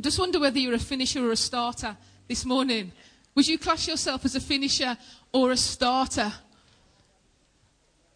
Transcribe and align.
I 0.00 0.02
just 0.02 0.18
wonder 0.18 0.40
whether 0.40 0.58
you're 0.58 0.72
a 0.72 0.78
finisher 0.78 1.22
or 1.22 1.30
a 1.30 1.36
starter 1.36 1.94
this 2.26 2.46
morning. 2.46 2.90
Would 3.34 3.46
you 3.46 3.58
class 3.58 3.86
yourself 3.86 4.24
as 4.24 4.34
a 4.34 4.40
finisher 4.40 4.96
or 5.30 5.50
a 5.50 5.58
starter? 5.58 6.32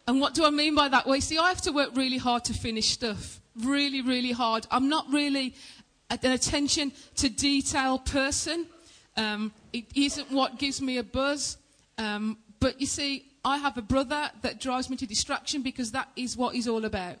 And 0.07 0.19
what 0.19 0.33
do 0.33 0.45
I 0.45 0.49
mean 0.49 0.73
by 0.73 0.87
that? 0.87 1.05
Well, 1.05 1.13
you 1.13 1.21
see, 1.21 1.37
I 1.37 1.49
have 1.49 1.61
to 1.61 1.71
work 1.71 1.91
really 1.95 2.17
hard 2.17 2.43
to 2.45 2.53
finish 2.53 2.87
stuff. 2.87 3.39
Really, 3.55 4.01
really 4.01 4.31
hard. 4.31 4.65
I'm 4.71 4.89
not 4.89 5.05
really 5.11 5.53
an 6.09 6.31
attention 6.31 6.91
to 7.17 7.29
detail 7.29 7.99
person. 7.99 8.65
Um, 9.15 9.53
it 9.71 9.85
isn't 9.93 10.31
what 10.31 10.57
gives 10.57 10.81
me 10.81 10.97
a 10.97 11.03
buzz. 11.03 11.57
Um, 11.99 12.39
but 12.59 12.81
you 12.81 12.87
see, 12.87 13.27
I 13.45 13.59
have 13.59 13.77
a 13.77 13.83
brother 13.83 14.31
that 14.41 14.59
drives 14.59 14.89
me 14.89 14.97
to 14.97 15.05
distraction 15.05 15.61
because 15.61 15.91
that 15.91 16.09
is 16.15 16.35
what 16.35 16.55
he's 16.55 16.67
all 16.67 16.83
about. 16.83 17.17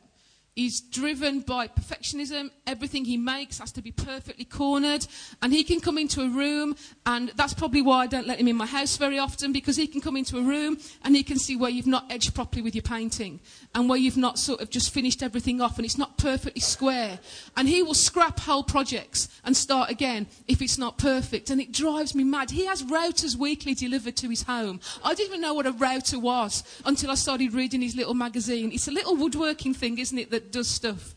He's 0.55 0.79
driven 0.79 1.41
by 1.41 1.67
perfectionism. 1.67 2.49
Everything 2.65 3.03
he 3.03 3.17
makes 3.17 3.59
has 3.59 3.73
to 3.73 3.81
be 3.81 3.91
perfectly 3.91 4.45
cornered. 4.45 5.05
And 5.41 5.51
he 5.51 5.65
can 5.65 5.81
come 5.81 5.97
into 5.97 6.21
a 6.21 6.29
room, 6.29 6.77
and 7.05 7.33
that's 7.35 7.53
probably 7.53 7.81
why 7.81 8.03
I 8.03 8.07
don't 8.07 8.25
let 8.25 8.39
him 8.39 8.47
in 8.47 8.55
my 8.55 8.65
house 8.65 8.95
very 8.95 9.19
often, 9.19 9.51
because 9.51 9.75
he 9.75 9.85
can 9.85 9.99
come 9.99 10.15
into 10.15 10.37
a 10.37 10.41
room 10.41 10.77
and 11.03 11.13
he 11.13 11.23
can 11.23 11.37
see 11.37 11.57
where 11.57 11.69
you've 11.69 11.87
not 11.87 12.09
edged 12.09 12.33
properly 12.33 12.61
with 12.61 12.73
your 12.73 12.83
painting, 12.83 13.41
and 13.73 13.89
where 13.89 13.97
you've 13.97 14.15
not 14.15 14.39
sort 14.39 14.61
of 14.61 14.69
just 14.69 14.93
finished 14.93 15.21
everything 15.21 15.59
off, 15.59 15.77
and 15.77 15.83
it's 15.83 15.97
not 15.97 16.17
perfectly 16.17 16.61
square. 16.61 17.19
And 17.57 17.67
he 17.67 17.83
will 17.83 17.93
scrap 17.93 18.39
whole 18.39 18.63
projects 18.63 19.27
and 19.43 19.57
start 19.57 19.89
again 19.89 20.25
if 20.47 20.61
it's 20.61 20.77
not 20.77 20.97
perfect. 20.97 21.49
And 21.49 21.59
it 21.59 21.73
drives 21.73 22.15
me 22.15 22.23
mad. 22.23 22.49
He 22.49 22.65
has 22.65 22.81
routers 22.81 23.35
weekly 23.35 23.73
delivered 23.73 24.15
to 24.17 24.29
his 24.29 24.43
home. 24.43 24.79
I 25.03 25.15
didn't 25.15 25.31
even 25.31 25.41
know 25.41 25.53
what 25.53 25.67
a 25.67 25.73
router 25.73 26.17
was 26.17 26.63
until 26.85 27.11
I 27.11 27.15
started 27.15 27.53
reading 27.53 27.81
his 27.81 27.97
little 27.97 28.13
magazine. 28.13 28.71
It's 28.71 28.87
a 28.87 28.91
little 28.91 29.17
woodworking 29.17 29.73
thing, 29.73 29.97
isn't 29.97 30.17
it, 30.17 30.31
that 30.31 30.44
does 30.51 30.67
stuff. 30.67 31.15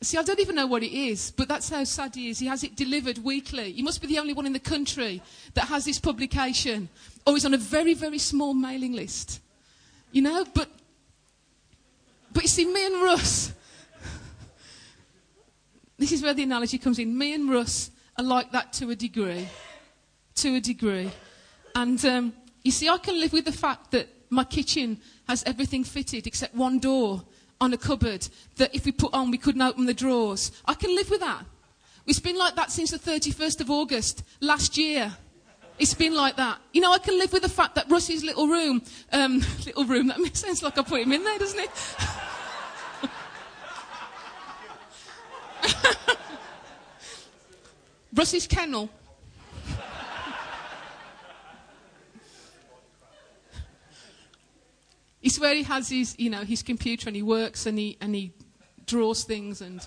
See, 0.00 0.16
I 0.16 0.22
don't 0.22 0.38
even 0.38 0.54
know 0.54 0.66
what 0.66 0.84
it 0.84 0.92
is, 0.92 1.32
but 1.32 1.48
that's 1.48 1.70
how 1.70 1.82
sad 1.82 2.14
he 2.14 2.28
is. 2.28 2.38
He 2.38 2.46
has 2.46 2.62
it 2.62 2.76
delivered 2.76 3.18
weekly. 3.18 3.72
He 3.72 3.82
must 3.82 4.00
be 4.00 4.06
the 4.06 4.18
only 4.20 4.32
one 4.32 4.46
in 4.46 4.52
the 4.52 4.60
country 4.60 5.20
that 5.54 5.64
has 5.64 5.84
this 5.84 5.98
publication, 5.98 6.88
or 7.26 7.34
he's 7.34 7.44
on 7.44 7.54
a 7.54 7.58
very, 7.58 7.94
very 7.94 8.18
small 8.18 8.54
mailing 8.54 8.92
list. 8.92 9.40
You 10.12 10.22
know, 10.22 10.44
but 10.54 10.68
but 12.32 12.44
you 12.44 12.48
see, 12.48 12.64
me 12.64 12.86
and 12.86 13.02
Russ, 13.02 13.52
this 15.98 16.12
is 16.12 16.22
where 16.22 16.34
the 16.34 16.44
analogy 16.44 16.78
comes 16.78 17.00
in. 17.00 17.18
Me 17.18 17.34
and 17.34 17.50
Russ 17.50 17.90
are 18.16 18.24
like 18.24 18.52
that 18.52 18.72
to 18.74 18.90
a 18.90 18.94
degree, 18.94 19.48
to 20.36 20.54
a 20.54 20.60
degree, 20.60 21.10
and 21.74 22.02
um, 22.04 22.32
you 22.62 22.70
see, 22.70 22.88
I 22.88 22.98
can 22.98 23.18
live 23.18 23.32
with 23.32 23.46
the 23.46 23.52
fact 23.52 23.90
that 23.90 24.08
my 24.30 24.44
kitchen 24.44 25.00
has 25.26 25.42
everything 25.44 25.82
fitted 25.82 26.28
except 26.28 26.54
one 26.54 26.78
door 26.78 27.24
on 27.60 27.72
a 27.72 27.76
cupboard 27.76 28.28
that 28.56 28.74
if 28.74 28.84
we 28.84 28.92
put 28.92 29.12
on, 29.12 29.30
we 29.30 29.38
couldn't 29.38 29.62
open 29.62 29.86
the 29.86 29.94
drawers. 29.94 30.52
I 30.64 30.74
can 30.74 30.94
live 30.94 31.10
with 31.10 31.20
that. 31.20 31.44
It's 32.06 32.20
been 32.20 32.38
like 32.38 32.56
that 32.56 32.70
since 32.70 32.90
the 32.90 32.98
31st 32.98 33.60
of 33.60 33.70
August 33.70 34.22
last 34.40 34.78
year. 34.78 35.16
It's 35.78 35.94
been 35.94 36.14
like 36.14 36.36
that. 36.36 36.58
You 36.72 36.80
know, 36.80 36.92
I 36.92 36.98
can 36.98 37.18
live 37.18 37.32
with 37.32 37.42
the 37.42 37.48
fact 37.48 37.74
that 37.76 37.90
Russ's 37.90 38.24
little 38.24 38.48
room, 38.48 38.82
um, 39.12 39.38
little 39.66 39.84
room, 39.84 40.08
that 40.08 40.18
makes 40.18 40.40
sense 40.40 40.62
like 40.62 40.78
I 40.78 40.82
put 40.82 41.02
him 41.02 41.12
in 41.12 41.22
there, 41.22 41.38
doesn't 41.38 41.60
it? 41.60 41.70
Russ's 48.14 48.46
kennel 48.46 48.88
It's 55.28 55.38
where 55.38 55.54
he 55.54 55.62
has 55.64 55.90
his, 55.90 56.14
you 56.18 56.30
know, 56.30 56.40
his 56.40 56.62
computer 56.62 57.06
and 57.06 57.14
he 57.14 57.20
works 57.20 57.66
and 57.66 57.78
he, 57.78 57.98
and 58.00 58.14
he 58.14 58.32
draws 58.86 59.24
things 59.24 59.60
and 59.60 59.86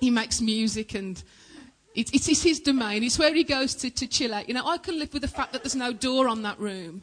he 0.00 0.08
makes 0.08 0.40
music 0.40 0.94
and 0.94 1.22
it, 1.94 2.14
it's, 2.14 2.26
it's 2.26 2.42
his 2.42 2.58
domain. 2.58 3.04
It's 3.04 3.18
where 3.18 3.34
he 3.34 3.44
goes 3.44 3.74
to, 3.74 3.90
to 3.90 4.06
chill 4.06 4.32
out. 4.32 4.48
You 4.48 4.54
know, 4.54 4.66
I 4.66 4.78
can 4.78 4.98
live 4.98 5.12
with 5.12 5.20
the 5.20 5.28
fact 5.28 5.52
that 5.52 5.62
there's 5.62 5.76
no 5.76 5.92
door 5.92 6.26
on 6.26 6.40
that 6.40 6.58
room. 6.58 7.02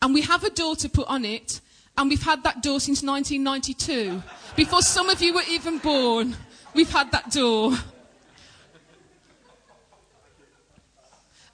And 0.00 0.14
we 0.14 0.22
have 0.22 0.44
a 0.44 0.50
door 0.50 0.76
to 0.76 0.88
put 0.88 1.08
on 1.08 1.24
it, 1.24 1.60
and 1.96 2.08
we've 2.08 2.22
had 2.22 2.44
that 2.44 2.62
door 2.62 2.78
since 2.78 3.02
1992. 3.02 4.22
Before 4.54 4.80
some 4.80 5.10
of 5.10 5.20
you 5.20 5.34
were 5.34 5.42
even 5.50 5.78
born, 5.78 6.36
we've 6.74 6.92
had 6.92 7.10
that 7.10 7.32
door. 7.32 7.72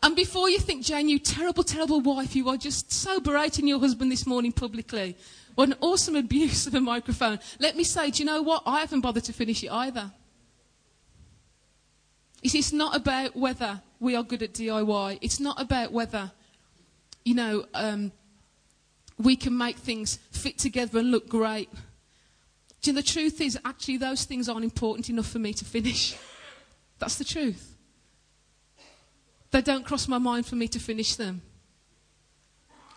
And 0.04 0.14
before 0.14 0.50
you 0.50 0.58
think, 0.58 0.84
Jane, 0.84 1.08
you 1.08 1.18
terrible, 1.18 1.64
terrible 1.64 1.98
wife, 2.02 2.36
you 2.36 2.46
are 2.50 2.58
just 2.58 2.92
so 2.92 3.20
berating 3.20 3.66
your 3.66 3.80
husband 3.80 4.12
this 4.12 4.26
morning 4.26 4.52
publicly. 4.52 5.16
What 5.54 5.70
an 5.70 5.76
awesome 5.80 6.14
abuse 6.14 6.66
of 6.66 6.74
a 6.74 6.80
microphone. 6.80 7.40
Let 7.58 7.74
me 7.74 7.84
say, 7.84 8.10
do 8.10 8.22
you 8.22 8.26
know 8.26 8.42
what? 8.42 8.64
I 8.66 8.80
haven't 8.80 9.00
bothered 9.00 9.24
to 9.24 9.32
finish 9.32 9.64
it 9.64 9.72
either. 9.72 10.12
It's 12.42 12.70
not 12.70 12.94
about 12.94 13.34
whether 13.34 13.80
we 13.98 14.14
are 14.14 14.22
good 14.22 14.42
at 14.42 14.52
DIY. 14.52 15.20
It's 15.22 15.40
not 15.40 15.58
about 15.58 15.90
whether, 15.90 16.30
you 17.24 17.34
know, 17.34 17.64
um, 17.72 18.12
we 19.18 19.36
can 19.36 19.56
make 19.56 19.78
things 19.78 20.18
fit 20.32 20.58
together 20.58 20.98
and 20.98 21.12
look 21.12 21.30
great. 21.30 21.72
Do 22.82 22.90
you 22.90 22.92
know, 22.92 23.00
the 23.00 23.06
truth 23.06 23.40
is, 23.40 23.58
actually, 23.64 23.96
those 23.96 24.24
things 24.24 24.50
aren't 24.50 24.64
important 24.64 25.08
enough 25.08 25.28
for 25.28 25.38
me 25.38 25.54
to 25.54 25.64
finish. 25.64 26.14
That's 26.98 27.16
the 27.16 27.24
truth. 27.24 27.73
They 29.54 29.62
don't 29.62 29.86
cross 29.86 30.08
my 30.08 30.18
mind 30.18 30.46
for 30.46 30.56
me 30.56 30.66
to 30.66 30.80
finish 30.80 31.14
them. 31.14 31.40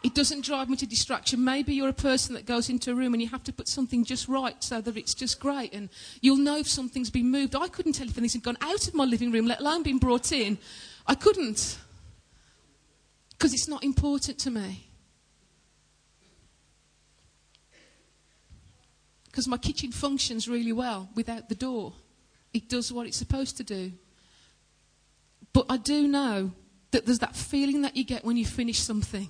It 0.04 0.16
doesn't 0.16 0.44
drive 0.44 0.70
me 0.70 0.76
to 0.78 0.88
distraction. 0.88 1.44
Maybe 1.44 1.76
you're 1.76 1.88
a 1.88 1.94
person 1.94 2.34
that 2.34 2.48
goes 2.48 2.68
into 2.68 2.92
a 2.92 2.96
room 2.96 3.14
and 3.14 3.22
you 3.22 3.30
have 3.30 3.44
to 3.44 3.54
put 3.54 3.68
something 3.68 4.04
just 4.04 4.28
right 4.28 4.56
so 4.64 4.82
that 4.82 4.98
it's 4.98 5.14
just 5.14 5.40
great. 5.40 5.72
And 5.72 5.88
you'll 6.20 6.38
know 6.38 6.58
if 6.58 6.68
something's 6.68 7.12
been 7.12 7.30
moved. 7.30 7.56
I 7.56 7.68
couldn't 7.68 7.94
tell 7.94 8.08
if 8.08 8.18
anything 8.18 8.42
had 8.42 8.58
gone 8.58 8.68
out 8.68 8.88
of 8.88 8.96
my 8.96 9.04
living 9.04 9.32
room, 9.32 9.46
let 9.46 9.60
alone 9.60 9.84
been 9.84 10.00
brought 10.00 10.32
in. 10.32 10.58
I 11.06 11.14
couldn't. 11.14 11.78
Because 13.38 13.54
it's 13.54 13.68
not 13.68 13.84
important 13.84 14.40
to 14.40 14.50
me. 14.50 14.88
Because 19.26 19.48
my 19.48 19.58
kitchen 19.58 19.92
functions 19.92 20.48
really 20.48 20.74
well 20.74 21.08
without 21.14 21.50
the 21.50 21.56
door. 21.56 21.94
It 22.52 22.68
does 22.68 22.92
what 22.92 23.06
it's 23.06 23.18
supposed 23.18 23.58
to 23.58 23.64
do. 23.64 23.92
But 25.54 25.66
I 25.70 25.78
do 25.78 26.08
know 26.08 26.52
that 26.92 27.06
there's 27.06 27.20
that 27.20 27.36
feeling 27.36 27.82
that 27.82 27.96
you 27.96 28.04
get 28.04 28.24
when 28.24 28.38
you 28.38 28.46
finish 28.46 28.80
something. 28.80 29.30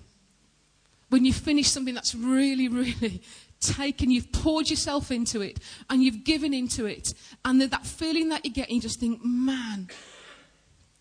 When 1.10 1.24
you 1.24 1.34
finish 1.34 1.70
something 1.70 1.94
that's 1.94 2.14
really, 2.14 2.68
really 2.68 3.22
taken, 3.60 4.12
you've 4.12 4.32
poured 4.32 4.70
yourself 4.70 5.10
into 5.10 5.42
it 5.42 5.60
and 5.90 6.04
you've 6.04 6.24
given 6.24 6.54
into 6.54 6.86
it. 6.86 7.14
And 7.46 7.62
that 7.62 7.86
feeling 7.86 8.30
that 8.30 8.46
you 8.46 8.52
get, 8.52 8.68
and 8.68 8.76
you 8.76 8.82
just 8.82 9.00
think, 9.00 9.24
man, 9.24 9.90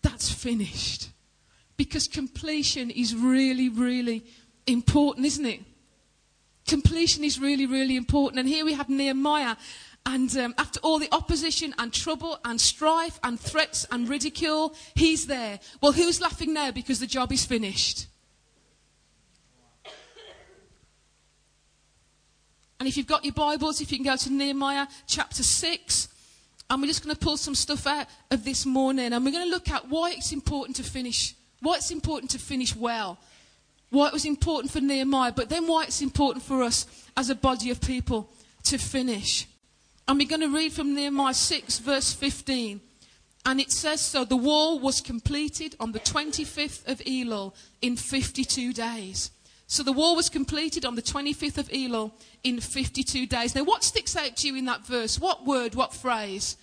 that's 0.01 0.31
finished. 0.31 1.09
Because 1.75 2.07
completion 2.07 2.89
is 2.89 3.15
really, 3.15 3.69
really 3.69 4.25
important, 4.65 5.25
isn't 5.25 5.45
it? 5.45 5.61
Completion 6.65 7.23
is 7.23 7.39
really, 7.39 7.65
really 7.65 7.95
important. 7.95 8.39
And 8.39 8.49
here 8.49 8.65
we 8.65 8.73
have 8.73 8.89
Nehemiah 8.89 9.55
and 10.05 10.35
um, 10.37 10.55
after 10.57 10.79
all 10.81 10.99
the 10.99 11.09
opposition 11.11 11.73
and 11.77 11.91
trouble 11.91 12.39
and 12.45 12.59
strife 12.61 13.19
and 13.23 13.39
threats 13.39 13.85
and 13.91 14.07
ridicule, 14.07 14.73
he's 14.95 15.27
there. 15.27 15.59
Well, 15.81 15.91
who's 15.91 16.21
laughing 16.21 16.53
now 16.53 16.71
because 16.71 16.99
the 16.99 17.07
job 17.07 17.31
is 17.31 17.45
finished? 17.45 18.07
And 22.79 22.87
if 22.87 22.95
you've 22.95 23.07
got 23.07 23.25
your 23.25 23.33
Bibles, 23.33 23.81
if 23.81 23.91
you 23.91 23.97
can 23.97 24.05
go 24.05 24.15
to 24.15 24.31
Nehemiah 24.31 24.87
chapter 25.07 25.43
6, 25.43 26.07
and 26.69 26.81
we're 26.81 26.87
just 26.87 27.03
going 27.03 27.15
to 27.15 27.19
pull 27.19 27.37
some 27.37 27.55
stuff 27.55 27.87
out 27.87 28.07
of 28.29 28.43
this 28.43 28.65
morning, 28.65 29.13
and 29.13 29.25
we're 29.25 29.31
going 29.31 29.45
to 29.45 29.51
look 29.51 29.69
at 29.69 29.89
why 29.89 30.11
it's 30.11 30.31
important 30.31 30.75
to 30.77 30.83
finish, 30.83 31.33
why 31.59 31.75
it's 31.75 31.91
important 31.91 32.31
to 32.31 32.39
finish 32.39 32.75
well, 32.75 33.17
why 33.89 34.07
it 34.07 34.13
was 34.13 34.25
important 34.25 34.71
for 34.71 34.79
Nehemiah, 34.81 35.31
but 35.31 35.49
then 35.49 35.65
why 35.65 35.83
it's 35.83 36.01
important 36.01 36.43
for 36.43 36.61
us 36.61 36.85
as 37.15 37.29
a 37.29 37.35
body 37.35 37.71
of 37.71 37.81
people 37.81 38.29
to 38.63 38.77
finish. 38.77 39.47
And 40.07 40.17
we're 40.17 40.27
going 40.27 40.41
to 40.41 40.55
read 40.55 40.71
from 40.71 40.95
Nehemiah 40.95 41.33
6, 41.33 41.79
verse 41.79 42.13
15. 42.13 42.79
And 43.45 43.59
it 43.59 43.71
says 43.71 44.01
so 44.01 44.25
the 44.25 44.37
wall 44.37 44.79
was 44.79 45.01
completed 45.01 45.75
on 45.79 45.91
the 45.91 45.99
25th 45.99 46.87
of 46.87 46.99
Elul 46.99 47.53
in 47.81 47.95
52 47.95 48.73
days. 48.73 49.31
So 49.67 49.83
the 49.83 49.91
wall 49.91 50.15
was 50.15 50.29
completed 50.29 50.85
on 50.85 50.95
the 50.95 51.01
25th 51.01 51.57
of 51.57 51.67
Elul 51.69 52.11
in 52.43 52.59
52 52.61 53.25
days. 53.25 53.53
Now, 53.53 53.63
what 53.63 53.83
sticks 53.83 54.15
out 54.15 54.37
to 54.37 54.47
you 54.47 54.55
in 54.55 54.65
that 54.65 54.85
verse? 54.85 55.19
What 55.19 55.45
word, 55.45 55.75
what 55.75 55.93
phrase? 55.93 56.55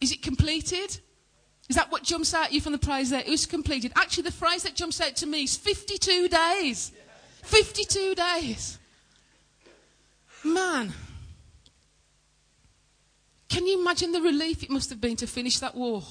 Is 0.00 0.12
it 0.12 0.22
completed? 0.22 0.98
Is 1.68 1.76
that 1.76 1.90
what 1.90 2.02
jumps 2.02 2.32
out 2.32 2.46
at 2.46 2.52
you 2.52 2.60
from 2.60 2.72
the 2.72 2.78
phrase 2.78 3.10
there? 3.10 3.20
It 3.20 3.28
was 3.28 3.44
completed. 3.44 3.92
Actually, 3.96 4.24
the 4.24 4.32
phrase 4.32 4.62
that 4.62 4.74
jumps 4.74 5.00
out 5.00 5.16
to 5.16 5.26
me 5.26 5.44
is 5.44 5.56
52 5.56 6.28
days. 6.28 6.92
52 7.42 8.14
days. 8.14 8.78
Man. 10.44 10.92
Can 13.48 13.66
you 13.66 13.80
imagine 13.80 14.12
the 14.12 14.20
relief 14.20 14.62
it 14.62 14.70
must 14.70 14.90
have 14.90 15.00
been 15.00 15.16
to 15.16 15.26
finish 15.26 15.58
that 15.58 15.74
war? 15.74 16.02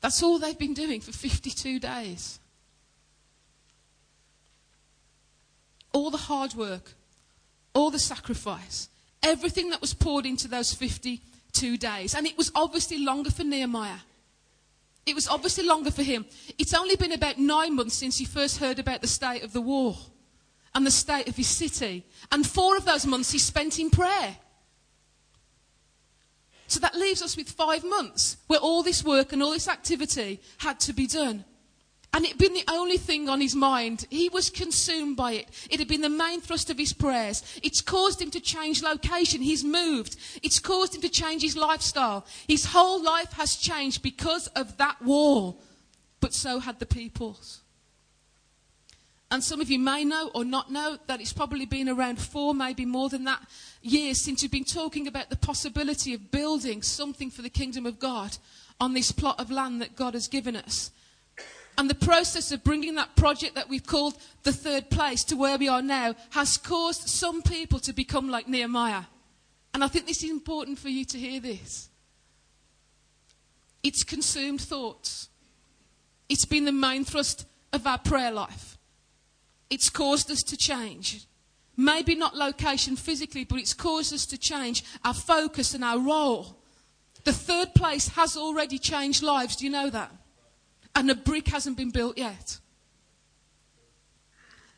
That's 0.00 0.22
all 0.22 0.38
they've 0.38 0.58
been 0.58 0.74
doing 0.74 1.00
for 1.00 1.12
52 1.12 1.78
days. 1.78 2.38
All 5.92 6.10
the 6.10 6.16
hard 6.16 6.54
work, 6.54 6.92
all 7.74 7.90
the 7.90 7.98
sacrifice, 7.98 8.88
everything 9.22 9.70
that 9.70 9.80
was 9.80 9.94
poured 9.94 10.26
into 10.26 10.48
those 10.48 10.72
52 10.74 11.76
days. 11.76 12.14
And 12.14 12.26
it 12.26 12.36
was 12.36 12.52
obviously 12.54 12.98
longer 12.98 13.30
for 13.30 13.44
Nehemiah. 13.44 14.00
It 15.06 15.14
was 15.14 15.28
obviously 15.28 15.64
longer 15.64 15.90
for 15.90 16.02
him. 16.02 16.26
It's 16.58 16.74
only 16.74 16.96
been 16.96 17.12
about 17.12 17.38
nine 17.38 17.76
months 17.76 17.94
since 17.94 18.18
he 18.18 18.24
first 18.24 18.58
heard 18.58 18.78
about 18.78 19.00
the 19.00 19.06
state 19.06 19.44
of 19.44 19.52
the 19.52 19.60
war 19.60 19.96
and 20.74 20.84
the 20.84 20.90
state 20.90 21.28
of 21.28 21.36
his 21.36 21.46
city. 21.46 22.04
And 22.32 22.46
four 22.46 22.76
of 22.76 22.84
those 22.84 23.06
months 23.06 23.30
he 23.30 23.38
spent 23.38 23.78
in 23.78 23.88
prayer. 23.88 24.36
So 26.66 26.80
that 26.80 26.94
leaves 26.94 27.22
us 27.22 27.36
with 27.36 27.48
five 27.48 27.84
months 27.84 28.36
where 28.46 28.58
all 28.58 28.82
this 28.82 29.04
work 29.04 29.32
and 29.32 29.42
all 29.42 29.52
this 29.52 29.68
activity 29.68 30.40
had 30.58 30.80
to 30.80 30.92
be 30.92 31.06
done. 31.06 31.44
And 32.12 32.24
it 32.24 32.32
had 32.32 32.38
been 32.38 32.54
the 32.54 32.64
only 32.68 32.96
thing 32.96 33.28
on 33.28 33.42
his 33.42 33.54
mind. 33.54 34.06
He 34.08 34.30
was 34.30 34.48
consumed 34.48 35.18
by 35.18 35.32
it. 35.32 35.48
It 35.70 35.80
had 35.80 35.88
been 35.88 36.00
the 36.00 36.08
main 36.08 36.40
thrust 36.40 36.70
of 36.70 36.78
his 36.78 36.94
prayers. 36.94 37.42
It's 37.62 37.82
caused 37.82 38.22
him 38.22 38.30
to 38.30 38.40
change 38.40 38.82
location. 38.82 39.42
He's 39.42 39.62
moved. 39.62 40.16
It's 40.42 40.58
caused 40.58 40.94
him 40.94 41.02
to 41.02 41.10
change 41.10 41.42
his 41.42 41.58
lifestyle. 41.58 42.24
His 42.48 42.64
whole 42.66 43.02
life 43.02 43.32
has 43.34 43.56
changed 43.56 44.02
because 44.02 44.46
of 44.48 44.78
that 44.78 45.02
wall. 45.02 45.60
But 46.20 46.32
so 46.32 46.58
had 46.58 46.78
the 46.78 46.86
people's. 46.86 47.60
And 49.30 49.42
some 49.42 49.60
of 49.60 49.68
you 49.68 49.78
may 49.78 50.04
know 50.04 50.30
or 50.34 50.44
not 50.44 50.70
know 50.70 50.98
that 51.08 51.20
it's 51.20 51.32
probably 51.32 51.66
been 51.66 51.88
around 51.88 52.20
four, 52.20 52.54
maybe 52.54 52.84
more 52.84 53.08
than 53.08 53.24
that, 53.24 53.42
years 53.82 54.20
since 54.20 54.42
you've 54.42 54.52
been 54.52 54.64
talking 54.64 55.08
about 55.08 55.30
the 55.30 55.36
possibility 55.36 56.14
of 56.14 56.30
building 56.30 56.80
something 56.80 57.30
for 57.30 57.42
the 57.42 57.50
kingdom 57.50 57.86
of 57.86 57.98
God 57.98 58.36
on 58.80 58.94
this 58.94 59.10
plot 59.10 59.40
of 59.40 59.50
land 59.50 59.82
that 59.82 59.96
God 59.96 60.14
has 60.14 60.28
given 60.28 60.54
us. 60.54 60.92
And 61.76 61.90
the 61.90 61.94
process 61.94 62.52
of 62.52 62.64
bringing 62.64 62.94
that 62.94 63.16
project 63.16 63.56
that 63.56 63.68
we've 63.68 63.86
called 63.86 64.16
the 64.44 64.52
third 64.52 64.90
place 64.90 65.24
to 65.24 65.36
where 65.36 65.58
we 65.58 65.68
are 65.68 65.82
now 65.82 66.14
has 66.30 66.56
caused 66.56 67.08
some 67.08 67.42
people 67.42 67.78
to 67.80 67.92
become 67.92 68.30
like 68.30 68.48
Nehemiah. 68.48 69.04
And 69.74 69.84
I 69.84 69.88
think 69.88 70.06
this 70.06 70.22
is 70.22 70.30
important 70.30 70.78
for 70.78 70.88
you 70.88 71.04
to 71.04 71.18
hear 71.18 71.40
this. 71.40 71.90
It's 73.82 74.04
consumed 74.04 74.62
thoughts. 74.62 75.28
It's 76.28 76.46
been 76.46 76.64
the 76.64 76.72
main 76.72 77.04
thrust 77.04 77.46
of 77.72 77.86
our 77.86 77.98
prayer 77.98 78.30
life. 78.30 78.75
It's 79.70 79.90
caused 79.90 80.30
us 80.30 80.42
to 80.44 80.56
change. 80.56 81.26
Maybe 81.76 82.14
not 82.14 82.36
location 82.36 82.96
physically, 82.96 83.44
but 83.44 83.58
it's 83.58 83.74
caused 83.74 84.14
us 84.14 84.26
to 84.26 84.38
change 84.38 84.84
our 85.04 85.14
focus 85.14 85.74
and 85.74 85.84
our 85.84 85.98
role. 85.98 86.58
The 87.24 87.32
third 87.32 87.74
place 87.74 88.08
has 88.08 88.36
already 88.36 88.78
changed 88.78 89.22
lives. 89.22 89.56
Do 89.56 89.64
you 89.64 89.70
know 89.70 89.90
that? 89.90 90.10
and 90.96 91.10
a 91.10 91.14
brick 91.14 91.48
hasn't 91.48 91.76
been 91.76 91.90
built 91.90 92.16
yet. 92.16 92.58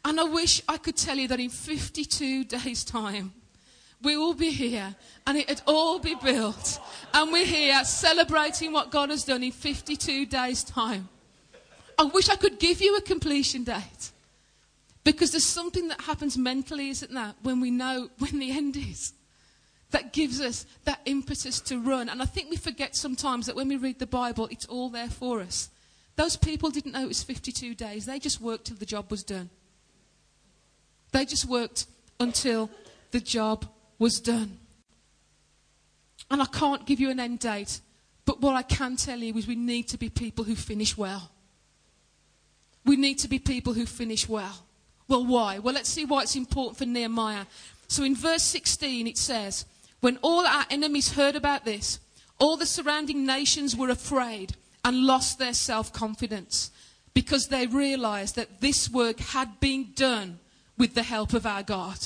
And 0.04 0.18
I 0.18 0.24
wish 0.24 0.60
I 0.68 0.76
could 0.76 0.96
tell 0.96 1.16
you 1.16 1.28
that 1.28 1.38
in 1.38 1.48
52 1.48 2.44
days' 2.56 2.84
time, 2.84 3.32
we 4.02 4.16
will 4.16 4.34
be 4.34 4.50
here 4.50 4.94
and 5.26 5.38
it'd 5.38 5.62
all 5.66 5.98
be 6.00 6.16
built. 6.16 6.80
And 7.14 7.32
we're 7.32 7.46
here 7.46 7.82
celebrating 7.84 8.72
what 8.72 8.90
God 8.90 9.10
has 9.10 9.24
done 9.24 9.42
in 9.42 9.52
52 9.52 10.26
days' 10.26 10.64
time. 10.64 11.08
I 11.96 12.04
wish 12.04 12.28
I 12.28 12.36
could 12.36 12.58
give 12.58 12.80
you 12.80 12.96
a 12.96 13.00
completion 13.00 13.64
date. 13.64 14.10
Because 15.08 15.30
there's 15.30 15.42
something 15.42 15.88
that 15.88 16.02
happens 16.02 16.36
mentally, 16.36 16.90
isn't 16.90 17.14
that, 17.14 17.36
when 17.42 17.62
we 17.62 17.70
know 17.70 18.10
when 18.18 18.38
the 18.38 18.50
end 18.50 18.76
is? 18.76 19.14
That 19.90 20.12
gives 20.12 20.38
us 20.38 20.66
that 20.84 21.00
impetus 21.06 21.60
to 21.60 21.80
run. 21.80 22.10
And 22.10 22.20
I 22.20 22.26
think 22.26 22.50
we 22.50 22.58
forget 22.58 22.94
sometimes 22.94 23.46
that 23.46 23.56
when 23.56 23.68
we 23.68 23.76
read 23.76 24.00
the 24.00 24.06
Bible, 24.06 24.48
it's 24.50 24.66
all 24.66 24.90
there 24.90 25.08
for 25.08 25.40
us. 25.40 25.70
Those 26.16 26.36
people 26.36 26.68
didn't 26.68 26.92
know 26.92 27.04
it 27.04 27.08
was 27.08 27.22
52 27.22 27.74
days. 27.74 28.04
They 28.04 28.18
just 28.18 28.42
worked 28.42 28.66
till 28.66 28.76
the 28.76 28.84
job 28.84 29.10
was 29.10 29.24
done. 29.24 29.48
They 31.12 31.24
just 31.24 31.46
worked 31.46 31.86
until 32.20 32.68
the 33.10 33.20
job 33.20 33.64
was 33.98 34.20
done. 34.20 34.58
And 36.30 36.42
I 36.42 36.46
can't 36.52 36.84
give 36.84 37.00
you 37.00 37.08
an 37.08 37.18
end 37.18 37.38
date, 37.38 37.80
but 38.26 38.42
what 38.42 38.56
I 38.56 38.62
can 38.62 38.96
tell 38.96 39.18
you 39.18 39.34
is 39.36 39.46
we 39.46 39.54
need 39.54 39.88
to 39.88 39.96
be 39.96 40.10
people 40.10 40.44
who 40.44 40.54
finish 40.54 40.98
well. 40.98 41.30
We 42.84 42.96
need 42.96 43.20
to 43.20 43.28
be 43.28 43.38
people 43.38 43.72
who 43.72 43.86
finish 43.86 44.28
well. 44.28 44.66
Well, 45.08 45.24
why? 45.24 45.58
Well, 45.58 45.74
let's 45.74 45.88
see 45.88 46.04
why 46.04 46.22
it's 46.22 46.36
important 46.36 46.76
for 46.76 46.84
Nehemiah. 46.84 47.46
So 47.88 48.04
in 48.04 48.14
verse 48.14 48.42
16 48.42 49.06
it 49.06 49.16
says, 49.16 49.64
When 50.00 50.18
all 50.18 50.46
our 50.46 50.66
enemies 50.70 51.14
heard 51.14 51.34
about 51.34 51.64
this, 51.64 51.98
all 52.38 52.56
the 52.56 52.66
surrounding 52.66 53.26
nations 53.26 53.74
were 53.74 53.88
afraid 53.88 54.54
and 54.84 55.04
lost 55.04 55.38
their 55.38 55.54
self 55.54 55.92
confidence 55.92 56.70
because 57.14 57.48
they 57.48 57.66
realized 57.66 58.36
that 58.36 58.60
this 58.60 58.90
work 58.90 59.18
had 59.18 59.58
been 59.58 59.88
done 59.94 60.38
with 60.76 60.94
the 60.94 61.02
help 61.02 61.32
of 61.32 61.46
our 61.46 61.62
God. 61.62 61.98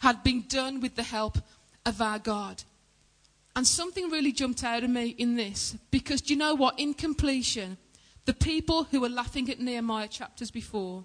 Had 0.00 0.22
been 0.22 0.44
done 0.46 0.80
with 0.80 0.94
the 0.94 1.02
help 1.02 1.38
of 1.86 2.00
our 2.00 2.18
God. 2.18 2.62
And 3.56 3.66
something 3.66 4.10
really 4.10 4.32
jumped 4.32 4.62
out 4.64 4.84
of 4.84 4.90
me 4.90 5.08
in 5.08 5.36
this 5.36 5.76
because 5.90 6.20
do 6.20 6.34
you 6.34 6.38
know 6.38 6.54
what? 6.54 6.78
In 6.78 6.92
completion, 6.92 7.78
the 8.26 8.34
people 8.34 8.84
who 8.84 9.00
were 9.00 9.08
laughing 9.08 9.50
at 9.50 9.60
Nehemiah 9.60 10.08
chapters 10.08 10.50
before, 10.50 11.04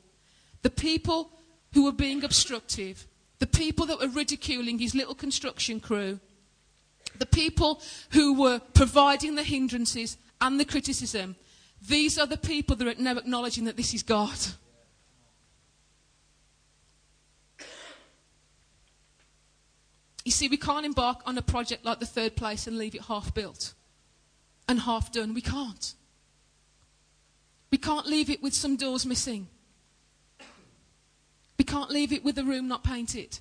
the 0.62 0.70
people 0.70 1.32
who 1.74 1.86
were 1.86 1.92
being 1.92 2.24
obstructive, 2.24 3.08
the 3.40 3.48
people 3.48 3.86
that 3.86 4.00
were 4.00 4.08
ridiculing 4.08 4.80
his 4.80 4.96
little 4.96 5.16
construction 5.16 5.80
crew, 5.80 6.20
the 7.18 7.26
people 7.26 7.82
who 8.12 8.40
were 8.40 8.60
providing 8.74 9.36
the 9.36 9.44
hindrances 9.44 10.18
and 10.42 10.60
the 10.60 10.66
criticism, 10.66 11.36
these 11.88 12.18
are 12.18 12.28
the 12.28 12.38
people 12.38 12.76
that 12.76 12.88
are 12.88 13.02
now 13.02 13.18
acknowledging 13.18 13.66
that 13.66 13.78
this 13.78 13.94
is 13.94 14.04
God. 14.04 14.38
You 20.26 20.32
see, 20.32 20.48
we 20.48 20.58
can't 20.58 20.86
embark 20.86 21.22
on 21.26 21.38
a 21.38 21.42
project 21.42 21.86
like 21.86 22.00
the 22.00 22.06
third 22.06 22.36
place 22.36 22.68
and 22.68 22.78
leave 22.78 22.94
it 22.94 23.02
half 23.04 23.34
built 23.34 23.74
and 24.68 24.80
half 24.82 25.12
done. 25.12 25.34
We 25.34 25.42
can't. 25.42 25.94
We 27.72 27.78
can't 27.78 28.06
leave 28.06 28.30
it 28.30 28.44
with 28.44 28.54
some 28.54 28.76
doors 28.76 29.06
missing. 29.06 29.48
Can't 31.70 31.92
leave 31.92 32.12
it 32.12 32.26
with 32.26 32.34
the 32.34 32.44
room 32.44 32.68
not 32.68 32.84
painted. 32.84 33.38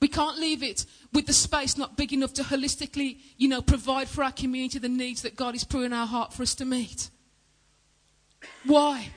We 0.00 0.08
can't 0.08 0.38
leave 0.38 0.64
it 0.64 0.86
with 1.12 1.26
the 1.28 1.32
space 1.32 1.78
not 1.78 1.96
big 1.96 2.12
enough 2.12 2.34
to 2.34 2.42
holistically, 2.42 3.20
you 3.38 3.48
know, 3.48 3.62
provide 3.62 4.08
for 4.08 4.24
our 4.24 4.32
community 4.32 4.80
the 4.80 4.88
needs 4.88 5.22
that 5.22 5.36
God 5.36 5.54
is 5.54 5.62
putting 5.62 5.86
in 5.86 5.92
our 5.92 6.06
heart 6.06 6.32
for 6.32 6.42
us 6.42 6.56
to 6.56 6.64
meet. 6.64 7.10
Why? 8.64 9.10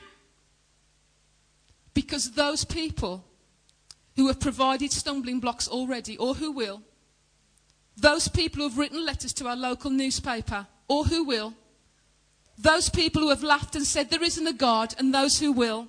Because 1.95 2.33
those 2.33 2.63
people 2.63 3.25
who 4.15 4.27
have 4.27 4.39
provided 4.39 4.91
stumbling 4.91 5.39
blocks 5.39 5.67
already, 5.67 6.15
or 6.17 6.35
who 6.35 6.51
will, 6.51 6.83
those 7.97 8.27
people 8.27 8.61
who 8.61 8.69
have 8.69 8.77
written 8.77 9.03
letters 9.03 9.33
to 9.33 9.47
our 9.47 9.55
local 9.55 9.89
newspaper, 9.89 10.67
or 10.87 11.05
who 11.05 11.23
will, 11.23 11.55
those 12.55 12.87
people 12.87 13.23
who 13.23 13.29
have 13.29 13.43
laughed 13.43 13.75
and 13.75 13.85
said 13.85 14.11
there 14.11 14.23
isn't 14.23 14.45
a 14.45 14.53
God, 14.53 14.93
and 14.99 15.11
those 15.11 15.39
who 15.39 15.51
will, 15.51 15.87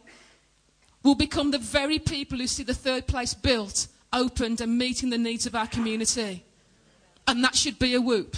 will 1.03 1.15
become 1.15 1.51
the 1.51 1.59
very 1.59 1.99
people 1.99 2.39
who 2.39 2.47
see 2.47 2.63
the 2.63 2.75
third 2.75 3.07
place 3.07 3.35
built 3.35 3.89
opened 4.13 4.61
and 4.61 4.77
meeting 4.77 5.11
the 5.11 5.19
needs 5.19 5.47
of 5.47 5.55
our 5.55 5.67
community. 5.67 6.45
And 7.27 7.45
that 7.45 7.55
should 7.55 7.79
be 7.79 7.95
a 7.95 8.01
whoop. 8.01 8.37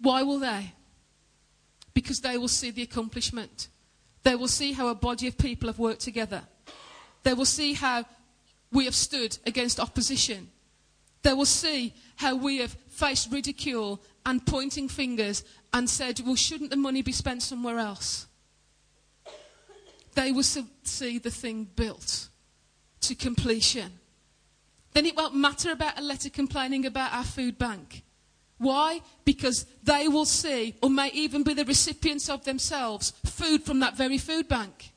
Why 0.00 0.22
will 0.22 0.38
they? 0.38 0.74
Because 1.94 2.20
they 2.20 2.36
will 2.36 2.48
see 2.48 2.70
the 2.70 2.82
accomplishment. 2.82 3.68
They 4.22 4.34
will 4.34 4.48
see 4.48 4.72
how 4.72 4.88
a 4.88 4.94
body 4.94 5.26
of 5.28 5.38
people 5.38 5.68
have 5.68 5.78
worked 5.78 6.00
together. 6.00 6.42
They 7.22 7.32
will 7.32 7.46
see 7.46 7.72
how 7.72 8.04
we 8.70 8.84
have 8.84 8.94
stood 8.94 9.38
against 9.46 9.80
opposition. 9.80 10.50
They 11.22 11.32
will 11.32 11.46
see 11.46 11.94
how 12.16 12.36
we 12.36 12.58
have 12.58 12.72
faced 12.90 13.32
ridicule 13.32 14.02
and 14.26 14.44
pointing 14.46 14.88
fingers 14.88 15.44
and 15.72 15.88
said, 15.88 16.20
well, 16.20 16.36
shouldn't 16.36 16.70
the 16.70 16.76
money 16.76 17.02
be 17.02 17.12
spent 17.12 17.42
somewhere 17.42 17.78
else? 17.78 18.26
they 20.14 20.32
will 20.32 20.42
see 20.42 21.18
the 21.18 21.30
thing 21.30 21.68
built 21.76 22.28
to 23.00 23.14
completion. 23.14 23.92
Then 24.92 25.06
it 25.06 25.16
won't 25.16 25.34
matter 25.34 25.72
about 25.72 25.98
a 25.98 26.02
letter 26.02 26.30
complaining 26.30 26.86
about 26.86 27.12
our 27.12 27.24
food 27.24 27.58
bank. 27.58 28.02
Why? 28.58 29.00
Because 29.24 29.66
they 29.82 30.06
will 30.08 30.24
see, 30.24 30.76
or 30.80 30.88
may 30.88 31.10
even 31.12 31.42
be 31.42 31.54
the 31.54 31.64
recipients 31.64 32.30
of 32.30 32.44
themselves, 32.44 33.10
food 33.26 33.64
from 33.64 33.80
that 33.80 33.96
very 33.96 34.18
food 34.18 34.48
bank. 34.48 34.92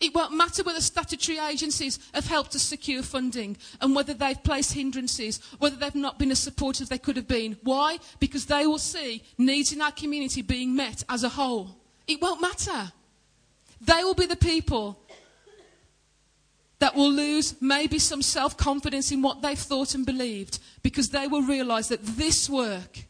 It 0.00 0.14
won't 0.14 0.36
matter 0.36 0.62
whether 0.62 0.80
statutory 0.80 1.38
agencies 1.38 1.98
have 2.12 2.26
helped 2.26 2.52
to 2.52 2.58
secure 2.58 3.02
funding 3.02 3.56
and 3.80 3.94
whether 3.94 4.14
they've 4.14 4.42
placed 4.42 4.72
hindrances, 4.72 5.40
whether 5.58 5.76
they've 5.76 5.94
not 5.94 6.18
been 6.18 6.30
as 6.30 6.38
supportive 6.38 6.84
as 6.84 6.88
they 6.88 6.98
could 6.98 7.16
have 7.16 7.28
been. 7.28 7.56
Why? 7.62 7.98
Because 8.18 8.46
they 8.46 8.66
will 8.66 8.78
see 8.78 9.22
needs 9.38 9.72
in 9.72 9.80
our 9.80 9.92
community 9.92 10.42
being 10.42 10.74
met 10.74 11.04
as 11.08 11.24
a 11.24 11.28
whole. 11.28 11.76
It 12.06 12.20
won't 12.20 12.40
matter. 12.40 12.92
They 13.80 14.02
will 14.02 14.14
be 14.14 14.26
the 14.26 14.36
people 14.36 14.98
that 16.78 16.94
will 16.94 17.10
lose 17.10 17.54
maybe 17.60 17.98
some 17.98 18.22
self 18.22 18.56
confidence 18.56 19.10
in 19.10 19.22
what 19.22 19.40
they've 19.40 19.58
thought 19.58 19.94
and 19.94 20.04
believed 20.04 20.58
because 20.82 21.10
they 21.10 21.26
will 21.26 21.42
realize 21.42 21.88
that 21.88 22.04
this 22.04 22.48
work, 22.50 23.04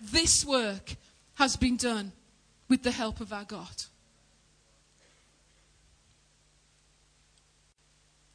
this 0.00 0.44
work 0.44 0.96
has 1.34 1.56
been 1.56 1.76
done 1.76 2.12
with 2.68 2.82
the 2.82 2.90
help 2.90 3.20
of 3.20 3.32
our 3.32 3.44
God. 3.44 3.84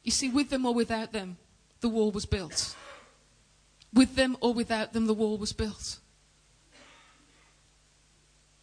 You 0.06 0.12
see, 0.12 0.28
with 0.28 0.50
them 0.50 0.64
or 0.64 0.72
without 0.72 1.12
them, 1.12 1.36
the 1.80 1.88
wall 1.88 2.12
was 2.12 2.26
built. 2.26 2.76
With 3.92 4.14
them 4.14 4.36
or 4.40 4.54
without 4.54 4.92
them, 4.92 5.06
the 5.06 5.12
wall 5.12 5.36
was 5.36 5.52
built. 5.52 5.98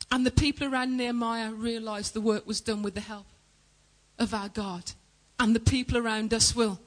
And 0.09 0.25
the 0.25 0.31
people 0.31 0.73
around 0.73 0.95
Nehemiah 0.95 1.51
realized 1.51 2.13
the 2.13 2.21
work 2.21 2.47
was 2.47 2.61
done 2.61 2.81
with 2.81 2.95
the 2.95 3.01
help 3.01 3.25
of 4.17 4.33
our 4.33 4.47
God. 4.47 4.93
And 5.37 5.53
the 5.53 5.59
people 5.59 5.97
around 5.97 6.33
us 6.33 6.55
will. 6.55 6.79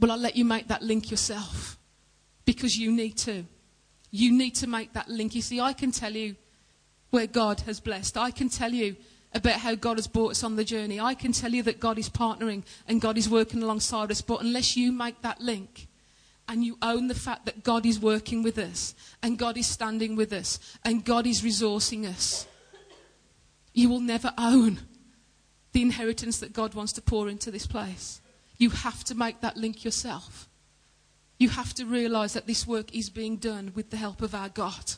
Well, 0.00 0.10
I'll 0.10 0.18
let 0.18 0.34
you 0.34 0.44
make 0.44 0.66
that 0.66 0.82
link 0.82 1.08
yourself 1.12 1.78
because 2.44 2.76
you 2.76 2.90
need 2.90 3.16
to. 3.18 3.44
You 4.10 4.32
need 4.32 4.56
to 4.56 4.66
make 4.66 4.92
that 4.94 5.08
link. 5.08 5.36
You 5.36 5.42
see, 5.42 5.60
I 5.60 5.72
can 5.72 5.92
tell 5.92 6.16
you 6.16 6.34
where 7.10 7.28
God 7.28 7.60
has 7.60 7.78
blessed. 7.78 8.16
I 8.16 8.32
can 8.32 8.48
tell 8.48 8.72
you 8.72 8.96
about 9.32 9.60
how 9.60 9.74
God 9.74 9.98
has 9.98 10.06
brought 10.06 10.32
us 10.32 10.42
on 10.42 10.56
the 10.56 10.64
journey. 10.64 10.98
I 10.98 11.14
can 11.14 11.32
tell 11.32 11.52
you 11.52 11.62
that 11.64 11.80
God 11.80 11.98
is 11.98 12.08
partnering 12.08 12.64
and 12.88 13.00
God 13.00 13.16
is 13.16 13.28
working 13.28 13.62
alongside 13.62 14.10
us. 14.10 14.20
But 14.20 14.40
unless 14.40 14.76
you 14.76 14.92
make 14.92 15.22
that 15.22 15.40
link 15.40 15.86
and 16.48 16.64
you 16.64 16.76
own 16.82 17.06
the 17.06 17.14
fact 17.14 17.46
that 17.46 17.62
God 17.62 17.86
is 17.86 18.00
working 18.00 18.42
with 18.42 18.58
us 18.58 18.94
and 19.22 19.38
God 19.38 19.56
is 19.56 19.68
standing 19.68 20.16
with 20.16 20.32
us 20.32 20.58
and 20.84 21.04
God 21.04 21.26
is 21.26 21.42
resourcing 21.42 22.08
us, 22.08 22.46
you 23.72 23.88
will 23.88 24.00
never 24.00 24.32
own 24.36 24.80
the 25.72 25.82
inheritance 25.82 26.40
that 26.40 26.52
God 26.52 26.74
wants 26.74 26.92
to 26.94 27.02
pour 27.02 27.28
into 27.28 27.52
this 27.52 27.66
place. 27.66 28.20
You 28.58 28.70
have 28.70 29.04
to 29.04 29.14
make 29.14 29.40
that 29.40 29.56
link 29.56 29.84
yourself. 29.84 30.48
You 31.38 31.50
have 31.50 31.72
to 31.74 31.86
realize 31.86 32.32
that 32.32 32.46
this 32.46 32.66
work 32.66 32.94
is 32.94 33.08
being 33.08 33.36
done 33.36 33.72
with 33.74 33.90
the 33.90 33.96
help 33.96 34.20
of 34.20 34.34
our 34.34 34.48
God. 34.48 34.94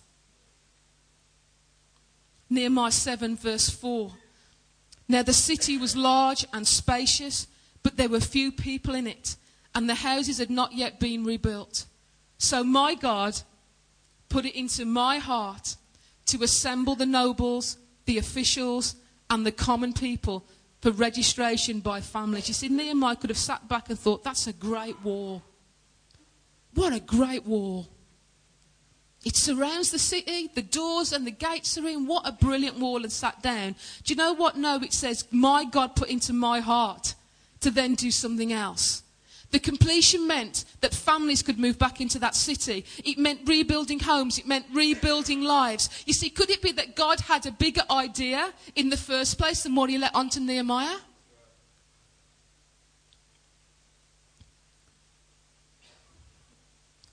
Nehemiah 2.48 2.90
7, 2.90 3.36
verse 3.36 3.70
4. 3.70 4.12
Now 5.12 5.22
the 5.22 5.34
city 5.34 5.76
was 5.76 5.94
large 5.94 6.46
and 6.54 6.66
spacious, 6.66 7.46
but 7.82 7.98
there 7.98 8.08
were 8.08 8.18
few 8.18 8.50
people 8.50 8.94
in 8.94 9.06
it, 9.06 9.36
and 9.74 9.86
the 9.86 9.96
houses 9.96 10.38
had 10.38 10.48
not 10.48 10.72
yet 10.72 10.98
been 10.98 11.22
rebuilt. 11.22 11.84
So 12.38 12.64
my 12.64 12.94
God 12.94 13.38
put 14.30 14.46
it 14.46 14.58
into 14.58 14.86
my 14.86 15.18
heart 15.18 15.76
to 16.26 16.42
assemble 16.42 16.94
the 16.94 17.04
nobles, 17.04 17.76
the 18.06 18.16
officials, 18.16 18.96
and 19.28 19.44
the 19.44 19.52
common 19.52 19.92
people 19.92 20.46
for 20.80 20.92
registration 20.92 21.80
by 21.80 22.00
families. 22.00 22.48
You 22.48 22.54
see, 22.54 22.70
Nehemiah 22.70 23.16
could 23.16 23.28
have 23.28 23.36
sat 23.36 23.68
back 23.68 23.90
and 23.90 23.98
thought, 23.98 24.24
that's 24.24 24.46
a 24.46 24.52
great 24.54 24.98
war. 25.04 25.42
What 26.72 26.94
a 26.94 27.00
great 27.00 27.46
wall. 27.46 27.86
It 29.24 29.36
surrounds 29.36 29.90
the 29.90 30.00
city, 30.00 30.50
the 30.52 30.62
doors 30.62 31.12
and 31.12 31.26
the 31.26 31.30
gates 31.30 31.78
are 31.78 31.86
in. 31.86 32.06
What 32.06 32.26
a 32.26 32.32
brilliant 32.32 32.78
wall 32.78 33.02
and 33.02 33.12
sat 33.12 33.40
down. 33.40 33.76
Do 34.02 34.12
you 34.12 34.16
know 34.16 34.32
what? 34.32 34.56
No, 34.56 34.76
it 34.82 34.92
says, 34.92 35.26
My 35.30 35.64
God 35.64 35.94
put 35.94 36.08
into 36.08 36.32
my 36.32 36.60
heart 36.60 37.14
to 37.60 37.70
then 37.70 37.94
do 37.94 38.10
something 38.10 38.52
else. 38.52 39.02
The 39.52 39.60
completion 39.60 40.26
meant 40.26 40.64
that 40.80 40.94
families 40.94 41.42
could 41.42 41.58
move 41.58 41.78
back 41.78 42.00
into 42.00 42.18
that 42.20 42.34
city. 42.34 42.86
It 43.04 43.18
meant 43.18 43.46
rebuilding 43.46 44.00
homes. 44.00 44.38
It 44.38 44.46
meant 44.46 44.64
rebuilding 44.72 45.42
lives. 45.42 45.90
You 46.06 46.14
see, 46.14 46.30
could 46.30 46.50
it 46.50 46.62
be 46.62 46.72
that 46.72 46.96
God 46.96 47.20
had 47.20 47.44
a 47.44 47.52
bigger 47.52 47.82
idea 47.90 48.52
in 48.74 48.88
the 48.88 48.96
first 48.96 49.38
place 49.38 49.62
than 49.62 49.74
what 49.74 49.90
he 49.90 49.98
let 49.98 50.14
on 50.14 50.30
to 50.30 50.40
Nehemiah? 50.40 50.96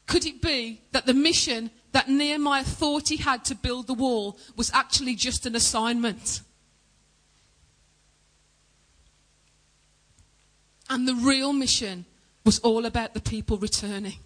Could 0.07 0.25
it 0.25 0.41
be 0.41 0.81
that 0.91 1.05
the 1.05 1.13
mission 1.13 1.69
that 1.91 2.07
Nehemiah 2.07 2.63
thought 2.63 3.09
he 3.09 3.17
had 3.17 3.43
to 3.45 3.55
build 3.55 3.87
the 3.87 3.93
wall 3.93 4.37
was 4.55 4.71
actually 4.73 5.15
just 5.15 5.45
an 5.45 5.55
assignment. 5.55 6.41
And 10.89 11.07
the 11.07 11.15
real 11.15 11.53
mission 11.53 12.05
was 12.45 12.59
all 12.59 12.85
about 12.85 13.13
the 13.13 13.21
people 13.21 13.57
returning. 13.57 14.17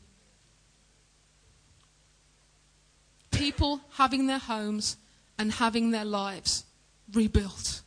People 3.31 3.81
having 3.93 4.27
their 4.27 4.39
homes 4.39 4.97
and 5.37 5.51
having 5.51 5.91
their 5.91 6.05
lives 6.05 6.63
rebuilt. 7.11 7.81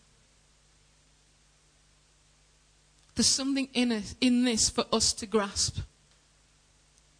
There's 3.14 3.26
something 3.26 3.68
in, 3.73 3.92
it, 3.92 4.14
in 4.21 4.45
this 4.45 4.68
for 4.68 4.85
us 4.92 5.14
to 5.14 5.26
grasp. 5.26 5.78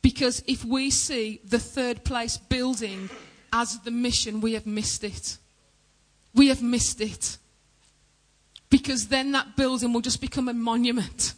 Because 0.07 0.41
if 0.47 0.65
we 0.65 0.91
see 0.91 1.41
the 1.45 1.59
third 1.59 2.05
place 2.05 2.37
building 2.37 3.11
as 3.53 3.81
the 3.81 3.91
mission, 3.91 4.41
we 4.41 4.53
have 4.53 4.65
missed 4.65 5.03
it. 5.03 5.37
We 6.33 6.47
have 6.47 6.63
missed 6.63 7.01
it. 7.01 7.39
Because 8.71 9.09
then 9.09 9.33
that 9.33 9.57
building 9.57 9.93
will 9.93 10.01
just 10.01 10.21
become 10.21 10.49
a 10.49 10.55
monument. 10.55 11.35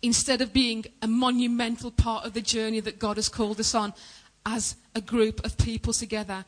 Instead 0.00 0.40
of 0.40 0.52
being 0.52 0.84
a 1.02 1.08
monumental 1.08 1.90
part 1.90 2.24
of 2.24 2.32
the 2.32 2.40
journey 2.40 2.78
that 2.78 3.00
God 3.00 3.16
has 3.16 3.28
called 3.28 3.58
us 3.58 3.74
on 3.74 3.92
as 4.46 4.76
a 4.94 5.00
group 5.00 5.44
of 5.44 5.58
people 5.58 5.92
together. 5.92 6.44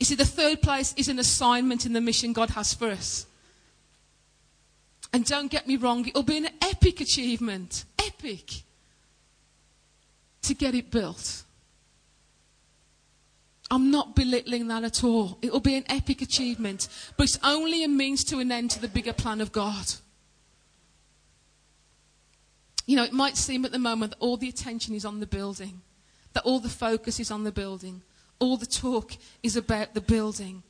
You 0.00 0.06
see, 0.06 0.14
the 0.14 0.24
third 0.24 0.62
place 0.62 0.94
is 0.96 1.08
an 1.08 1.18
assignment 1.18 1.84
in 1.84 1.92
the 1.92 2.00
mission 2.00 2.32
God 2.32 2.48
has 2.48 2.72
for 2.72 2.88
us. 2.88 3.26
And 5.12 5.24
don't 5.24 5.50
get 5.50 5.66
me 5.66 5.76
wrong, 5.76 6.06
it'll 6.06 6.22
be 6.22 6.38
an 6.38 6.48
epic 6.62 7.00
achievement. 7.00 7.84
Epic. 7.98 8.62
To 10.42 10.54
get 10.54 10.74
it 10.74 10.90
built. 10.90 11.42
I'm 13.70 13.90
not 13.90 14.16
belittling 14.16 14.68
that 14.68 14.84
at 14.84 15.04
all. 15.04 15.38
It'll 15.42 15.60
be 15.60 15.76
an 15.76 15.84
epic 15.88 16.22
achievement. 16.22 16.88
But 17.16 17.24
it's 17.24 17.38
only 17.42 17.84
a 17.84 17.88
means 17.88 18.24
to 18.24 18.38
an 18.38 18.50
end 18.50 18.70
to 18.72 18.80
the 18.80 18.88
bigger 18.88 19.12
plan 19.12 19.40
of 19.40 19.52
God. 19.52 19.94
You 22.86 22.96
know, 22.96 23.04
it 23.04 23.12
might 23.12 23.36
seem 23.36 23.66
at 23.66 23.72
the 23.72 23.78
moment 23.78 24.12
that 24.12 24.18
all 24.20 24.38
the 24.38 24.48
attention 24.48 24.94
is 24.94 25.04
on 25.04 25.20
the 25.20 25.26
building, 25.26 25.82
that 26.32 26.44
all 26.44 26.58
the 26.58 26.70
focus 26.70 27.20
is 27.20 27.30
on 27.30 27.44
the 27.44 27.52
building, 27.52 28.00
all 28.38 28.56
the 28.56 28.64
talk 28.64 29.12
is 29.42 29.56
about 29.56 29.92
the 29.92 30.00
building. 30.00 30.62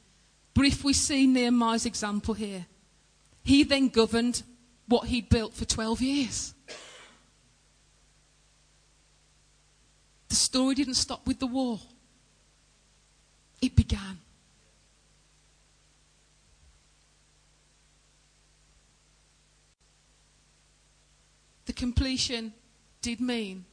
But 0.55 0.65
if 0.65 0.83
we 0.83 0.93
see 0.93 1.29
Nehemiah's 1.29 1.87
example 1.87 2.35
here, 2.35 2.67
he 3.49 3.65
then 3.65 3.89
governed 3.89 4.43
what 4.89 5.09
he'd 5.09 5.31
built 5.31 5.55
for 5.55 5.65
12 5.65 6.03
years. 6.03 6.55
The 10.29 10.35
story 10.35 10.75
didn't 10.75 10.97
stop 10.97 11.27
with 11.27 11.39
the 11.39 11.47
war, 11.47 11.81
it 13.63 13.75
began. 13.75 14.19
The 21.65 21.73
completion 21.73 22.53
did 23.01 23.19
mean 23.19 23.65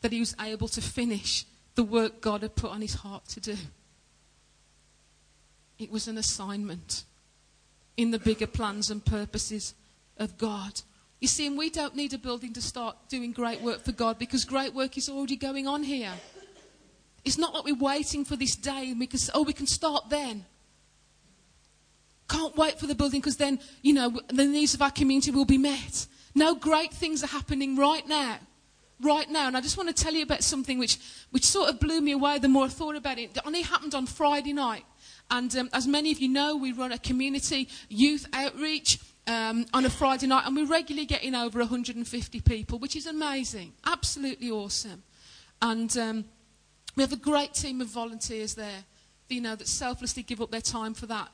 that 0.00 0.10
he 0.10 0.18
was 0.18 0.34
able 0.40 0.66
to 0.66 0.80
finish 0.80 1.44
the 1.76 1.84
work 1.84 2.20
God 2.20 2.42
had 2.42 2.56
put 2.56 2.72
on 2.72 2.80
his 2.80 2.94
heart 2.94 3.26
to 3.28 3.40
do. 3.40 3.56
It 5.78 5.92
was 5.92 6.08
an 6.08 6.18
assignment 6.18 7.04
in 7.96 8.10
the 8.10 8.18
bigger 8.18 8.46
plans 8.46 8.90
and 8.90 9.04
purposes 9.04 9.74
of 10.18 10.36
God. 10.38 10.80
You 11.20 11.28
see, 11.28 11.46
and 11.46 11.56
we 11.56 11.70
don't 11.70 11.96
need 11.96 12.12
a 12.12 12.18
building 12.18 12.52
to 12.54 12.60
start 12.60 12.96
doing 13.08 13.32
great 13.32 13.62
work 13.62 13.82
for 13.82 13.92
God 13.92 14.18
because 14.18 14.44
great 14.44 14.74
work 14.74 14.98
is 14.98 15.08
already 15.08 15.36
going 15.36 15.66
on 15.66 15.82
here. 15.82 16.12
It's 17.24 17.38
not 17.38 17.54
like 17.54 17.64
we're 17.64 17.74
waiting 17.74 18.24
for 18.24 18.36
this 18.36 18.54
day 18.54 18.90
and 18.90 19.00
we 19.00 19.06
can, 19.06 19.18
oh, 19.34 19.42
we 19.42 19.52
can 19.52 19.66
start 19.66 20.10
then. 20.10 20.44
Can't 22.28 22.56
wait 22.56 22.78
for 22.78 22.86
the 22.86 22.94
building 22.94 23.20
because 23.20 23.36
then, 23.36 23.60
you 23.82 23.94
know, 23.94 24.20
the 24.28 24.44
needs 24.44 24.74
of 24.74 24.82
our 24.82 24.90
community 24.90 25.30
will 25.30 25.44
be 25.44 25.58
met. 25.58 26.06
No, 26.34 26.54
great 26.54 26.92
things 26.92 27.24
are 27.24 27.28
happening 27.28 27.76
right 27.76 28.06
now. 28.06 28.38
Right 29.00 29.28
now. 29.28 29.46
And 29.46 29.56
I 29.56 29.60
just 29.60 29.76
want 29.76 29.94
to 29.94 30.04
tell 30.04 30.12
you 30.12 30.22
about 30.22 30.42
something 30.42 30.78
which, 30.78 30.98
which 31.30 31.44
sort 31.44 31.70
of 31.70 31.80
blew 31.80 32.00
me 32.00 32.12
away 32.12 32.38
the 32.38 32.48
more 32.48 32.66
I 32.66 32.68
thought 32.68 32.94
about 32.94 33.18
it. 33.18 33.30
It 33.36 33.42
only 33.46 33.62
happened 33.62 33.94
on 33.94 34.06
Friday 34.06 34.52
night. 34.52 34.84
And 35.30 35.54
um, 35.56 35.70
as 35.72 35.86
many 35.86 36.12
of 36.12 36.18
you 36.18 36.28
know, 36.28 36.56
we 36.56 36.72
run 36.72 36.92
a 36.92 36.98
community 36.98 37.68
youth 37.88 38.26
outreach 38.32 38.98
um, 39.26 39.66
on 39.74 39.84
a 39.84 39.90
Friday 39.90 40.26
night, 40.26 40.46
and 40.46 40.54
we're 40.54 40.66
regularly 40.66 41.06
getting 41.06 41.34
over 41.34 41.58
150 41.58 42.40
people, 42.40 42.78
which 42.78 42.94
is 42.94 43.06
amazing, 43.06 43.72
absolutely 43.84 44.50
awesome. 44.50 45.02
And 45.60 45.96
um, 45.98 46.24
we 46.94 47.02
have 47.02 47.12
a 47.12 47.16
great 47.16 47.54
team 47.54 47.80
of 47.80 47.88
volunteers 47.88 48.54
there, 48.54 48.84
you 49.28 49.40
know, 49.40 49.56
that 49.56 49.66
selflessly 49.66 50.22
give 50.22 50.40
up 50.40 50.50
their 50.50 50.60
time 50.60 50.94
for 50.94 51.06
that. 51.06 51.28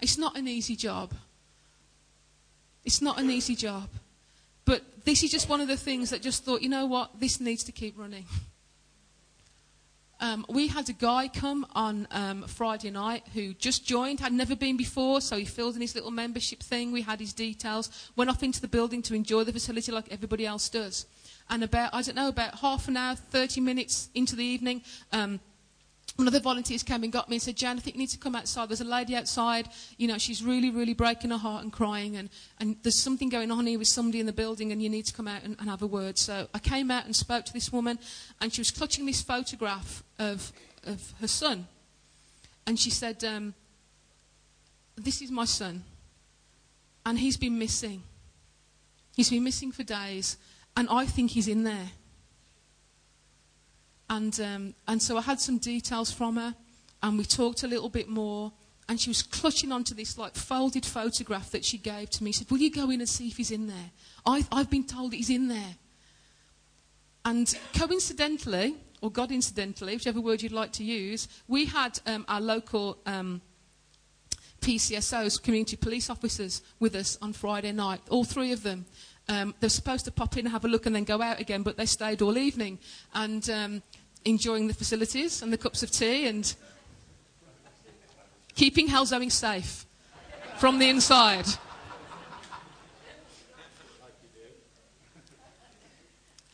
It's 0.00 0.18
not 0.18 0.36
an 0.36 0.48
easy 0.48 0.76
job. 0.76 1.14
It's 2.84 3.00
not 3.00 3.18
an 3.20 3.30
easy 3.30 3.54
job. 3.54 3.88
But 4.64 4.82
this 5.04 5.22
is 5.22 5.30
just 5.30 5.48
one 5.48 5.60
of 5.60 5.68
the 5.68 5.76
things 5.76 6.10
that 6.10 6.22
just 6.22 6.44
thought, 6.44 6.62
you 6.62 6.68
know 6.68 6.86
what, 6.86 7.20
this 7.20 7.40
needs 7.40 7.62
to 7.64 7.72
keep 7.72 7.98
running. 7.98 8.26
Um, 10.18 10.46
we 10.48 10.68
had 10.68 10.88
a 10.88 10.94
guy 10.94 11.28
come 11.28 11.66
on 11.74 12.08
um, 12.10 12.42
Friday 12.44 12.90
night 12.90 13.24
who 13.34 13.52
just 13.54 13.84
joined, 13.84 14.20
had 14.20 14.32
never 14.32 14.56
been 14.56 14.76
before, 14.76 15.20
so 15.20 15.36
he 15.36 15.44
filled 15.44 15.74
in 15.74 15.82
his 15.82 15.94
little 15.94 16.10
membership 16.10 16.62
thing. 16.62 16.90
We 16.90 17.02
had 17.02 17.20
his 17.20 17.34
details, 17.34 18.10
went 18.16 18.30
off 18.30 18.42
into 18.42 18.60
the 18.60 18.68
building 18.68 19.02
to 19.02 19.14
enjoy 19.14 19.44
the 19.44 19.52
facility 19.52 19.92
like 19.92 20.10
everybody 20.10 20.46
else 20.46 20.68
does. 20.68 21.06
And 21.50 21.62
about, 21.62 21.90
I 21.92 22.02
don't 22.02 22.16
know, 22.16 22.28
about 22.28 22.56
half 22.56 22.88
an 22.88 22.96
hour, 22.96 23.14
30 23.14 23.60
minutes 23.60 24.08
into 24.14 24.36
the 24.36 24.44
evening, 24.44 24.82
um, 25.12 25.40
one 26.16 26.26
of 26.26 26.32
the 26.32 26.40
volunteers 26.40 26.82
came 26.82 27.02
and 27.04 27.12
got 27.12 27.28
me 27.28 27.36
and 27.36 27.42
said, 27.42 27.56
Jan, 27.56 27.76
I 27.76 27.80
think 27.80 27.96
you 27.96 28.00
need 28.00 28.10
to 28.10 28.18
come 28.18 28.34
outside. 28.34 28.70
There's 28.70 28.80
a 28.80 28.84
lady 28.84 29.14
outside. 29.14 29.68
You 29.98 30.08
know, 30.08 30.16
she's 30.16 30.42
really, 30.42 30.70
really 30.70 30.94
breaking 30.94 31.30
her 31.30 31.36
heart 31.36 31.62
and 31.62 31.70
crying. 31.70 32.16
And, 32.16 32.30
and 32.58 32.76
there's 32.82 32.98
something 32.98 33.28
going 33.28 33.50
on 33.50 33.66
here 33.66 33.78
with 33.78 33.88
somebody 33.88 34.20
in 34.20 34.26
the 34.26 34.32
building, 34.32 34.72
and 34.72 34.82
you 34.82 34.88
need 34.88 35.04
to 35.06 35.12
come 35.12 35.28
out 35.28 35.42
and, 35.42 35.56
and 35.60 35.68
have 35.68 35.82
a 35.82 35.86
word. 35.86 36.16
So 36.16 36.48
I 36.54 36.58
came 36.58 36.90
out 36.90 37.04
and 37.04 37.14
spoke 37.14 37.44
to 37.44 37.52
this 37.52 37.70
woman, 37.70 37.98
and 38.40 38.52
she 38.52 38.62
was 38.62 38.70
clutching 38.70 39.04
this 39.04 39.20
photograph 39.20 40.02
of, 40.18 40.52
of 40.84 41.12
her 41.20 41.28
son. 41.28 41.66
And 42.66 42.80
she 42.80 42.90
said, 42.90 43.22
um, 43.22 43.52
This 44.96 45.20
is 45.20 45.30
my 45.30 45.44
son. 45.44 45.84
And 47.04 47.18
he's 47.18 47.36
been 47.36 47.58
missing. 47.58 48.02
He's 49.14 49.30
been 49.30 49.44
missing 49.44 49.70
for 49.70 49.82
days. 49.82 50.38
And 50.76 50.88
I 50.90 51.04
think 51.04 51.32
he's 51.32 51.46
in 51.46 51.64
there. 51.64 51.90
And, 54.08 54.38
um, 54.40 54.74
and 54.86 55.02
so 55.02 55.16
I 55.16 55.22
had 55.22 55.40
some 55.40 55.58
details 55.58 56.10
from 56.10 56.36
her, 56.36 56.54
and 57.02 57.18
we 57.18 57.24
talked 57.24 57.62
a 57.62 57.68
little 57.68 57.88
bit 57.88 58.08
more. 58.08 58.52
And 58.88 59.00
she 59.00 59.10
was 59.10 59.22
clutching 59.22 59.72
onto 59.72 59.94
this 59.94 60.16
like 60.16 60.36
folded 60.36 60.86
photograph 60.86 61.50
that 61.50 61.64
she 61.64 61.76
gave 61.76 62.08
to 62.10 62.24
me. 62.24 62.30
She 62.30 62.38
said, 62.38 62.50
Will 62.50 62.58
you 62.58 62.70
go 62.70 62.88
in 62.90 63.00
and 63.00 63.08
see 63.08 63.26
if 63.26 63.36
he's 63.36 63.50
in 63.50 63.66
there? 63.66 63.90
I've, 64.24 64.46
I've 64.52 64.70
been 64.70 64.84
told 64.84 65.12
he's 65.12 65.30
in 65.30 65.48
there. 65.48 65.74
And 67.24 67.52
coincidentally, 67.76 68.76
or 69.00 69.10
God 69.10 69.32
incidentally, 69.32 69.94
whichever 69.94 70.20
word 70.20 70.42
you'd 70.42 70.52
like 70.52 70.70
to 70.72 70.84
use, 70.84 71.26
we 71.48 71.64
had 71.64 71.98
um, 72.06 72.24
our 72.28 72.40
local 72.40 72.98
um, 73.06 73.40
PCSOs, 74.60 75.42
community 75.42 75.76
police 75.76 76.08
officers, 76.08 76.62
with 76.78 76.94
us 76.94 77.18
on 77.20 77.32
Friday 77.32 77.72
night, 77.72 78.00
all 78.08 78.24
three 78.24 78.52
of 78.52 78.62
them. 78.62 78.86
Um, 79.28 79.54
they're 79.58 79.68
supposed 79.70 80.04
to 80.04 80.12
pop 80.12 80.36
in 80.36 80.46
and 80.46 80.52
have 80.52 80.64
a 80.64 80.68
look 80.68 80.86
and 80.86 80.94
then 80.94 81.04
go 81.04 81.20
out 81.20 81.40
again, 81.40 81.62
but 81.62 81.76
they 81.76 81.86
stayed 81.86 82.22
all 82.22 82.38
evening 82.38 82.78
and 83.12 83.48
um, 83.50 83.82
enjoying 84.24 84.68
the 84.68 84.74
facilities 84.74 85.42
and 85.42 85.52
the 85.52 85.58
cups 85.58 85.82
of 85.82 85.90
tea 85.90 86.28
and 86.28 86.54
keeping 88.54 88.88
Hellzoing 88.88 89.32
safe 89.32 89.84
from 90.58 90.78
the 90.78 90.88
inside. 90.88 91.46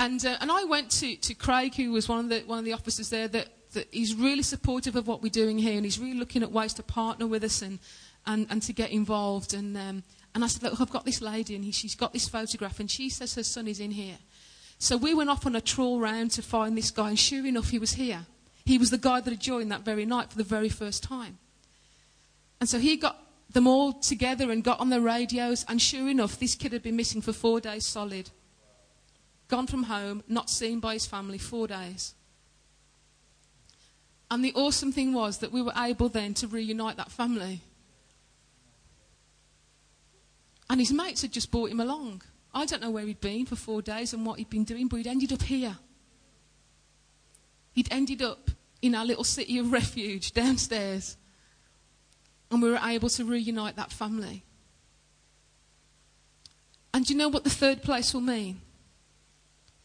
And, 0.01 0.25
uh, 0.25 0.37
and 0.41 0.51
I 0.51 0.65
went 0.65 0.91
to, 0.93 1.15
to 1.15 1.35
Craig, 1.35 1.77
who 1.77 1.93
was 1.93 2.09
one 2.09 2.19
of 2.19 2.29
the, 2.29 2.41
one 2.41 2.59
of 2.59 2.65
the 2.65 2.73
officers 2.73 3.11
there, 3.11 3.29
that, 3.29 3.49
that 3.75 3.87
he's 3.93 4.15
really 4.15 4.43
supportive 4.43 4.97
of 4.97 5.07
what 5.07 5.23
we're 5.23 5.29
doing 5.29 5.59
here, 5.59 5.75
and 5.77 5.85
he's 5.85 5.99
really 5.99 6.19
looking 6.19 6.43
at 6.43 6.51
ways 6.51 6.75
to 6.75 6.83
partner 6.83 7.27
with 7.27 7.45
us 7.45 7.63
and, 7.63 7.79
and, 8.27 8.47
and 8.51 8.63
to 8.63 8.73
get 8.73 8.91
involved. 8.91 9.55
And, 9.55 9.77
um, 9.77 10.03
and 10.35 10.45
I 10.45 10.47
said, 10.47 10.63
Look, 10.63 10.81
I've 10.81 10.91
got 10.91 11.05
this 11.05 11.21
lady, 11.21 11.55
and 11.55 11.65
he, 11.65 11.73
she's 11.73 11.95
got 11.95 12.13
this 12.13 12.29
photograph, 12.29 12.81
and 12.81 12.91
she 12.91 13.11
says 13.11 13.35
her 13.35 13.43
son 13.43 13.69
is 13.69 13.81
in 13.81 13.91
here. 13.91 14.19
So 14.79 14.97
we 14.97 15.15
went 15.15 15.31
off 15.31 15.47
on 15.47 15.55
a 15.55 15.61
trawl 15.61 16.01
round 16.01 16.33
to 16.33 16.43
find 16.43 16.77
this 16.77 16.91
guy, 16.91 17.11
and 17.11 17.19
sure 17.19 17.47
enough, 17.47 17.71
he 17.71 17.79
was 17.79 17.93
here. 17.93 18.27
He 18.65 18.79
was 18.79 18.91
the 18.91 18.99
guy 18.99 19.21
that 19.21 19.31
had 19.31 19.41
joined 19.41 19.71
that 19.73 19.83
very 19.83 20.07
night 20.07 20.31
for 20.31 20.39
the 20.39 20.45
very 20.45 20.69
first 20.69 21.03
time. 21.03 21.39
And 22.61 22.69
so 22.69 22.79
he 22.79 22.97
got 22.97 23.19
them 23.51 23.67
all 23.67 23.93
together 23.93 24.51
and 24.51 24.65
got 24.65 24.81
on 24.81 24.89
the 24.89 25.01
radios, 25.01 25.65
and 25.69 25.81
sure 25.81 26.09
enough, 26.09 26.39
this 26.39 26.55
kid 26.55 26.73
had 26.73 26.83
been 26.83 26.97
missing 26.97 27.21
for 27.21 27.33
four 27.33 27.61
days 27.61 27.87
solid. 27.87 28.31
Gone 29.49 29.67
from 29.67 29.85
home, 29.85 30.23
not 30.29 30.49
seen 30.49 30.81
by 30.81 30.95
his 30.95 31.07
family, 31.07 31.39
four 31.39 31.67
days. 31.67 32.15
And 34.31 34.43
the 34.43 34.55
awesome 34.55 34.93
thing 34.93 35.13
was 35.13 35.39
that 35.39 35.53
we 35.53 35.61
were 35.61 35.75
able 35.77 36.09
then 36.09 36.33
to 36.35 36.47
reunite 36.47 36.97
that 36.97 37.13
family. 37.13 37.61
And 40.73 40.81
his 40.81 40.91
mates 40.91 41.21
had 41.21 41.33
just 41.33 41.51
brought 41.51 41.71
him 41.71 41.81
along. 41.81 42.23
I 42.55 42.65
don't 42.65 42.81
know 42.81 42.91
where 42.91 43.05
he'd 43.05 43.21
been 43.21 43.45
for 43.45 43.57
four 43.57 43.83
days 43.83 44.15
and 44.15 44.25
what 44.25 44.39
he'd 44.39 44.49
been 44.49 44.65
doing, 44.65 44.89
but 44.89 44.97
he'd 44.97 45.07
ended 45.07 45.31
up 45.31 45.43
here. 45.43 45.77
He'd 47.73 47.93
ended 47.93 48.23
up 48.23 48.51
in 48.81 48.95
our 48.95 49.05
little 49.05 49.23
city 49.23 49.59
of 49.59 49.71
refuge 49.71 50.33
downstairs. 50.33 51.19
And 52.51 52.63
we 52.63 52.71
were 52.71 52.81
able 52.83 53.11
to 53.11 53.25
reunite 53.27 53.77
that 53.77 53.93
family. 53.93 54.45
And 56.95 57.09
you 57.11 57.17
know 57.17 57.29
what 57.29 57.45
the 57.45 57.51
third 57.51 57.83
place 57.83 58.15
will 58.15 58.23
mean? 58.23 58.63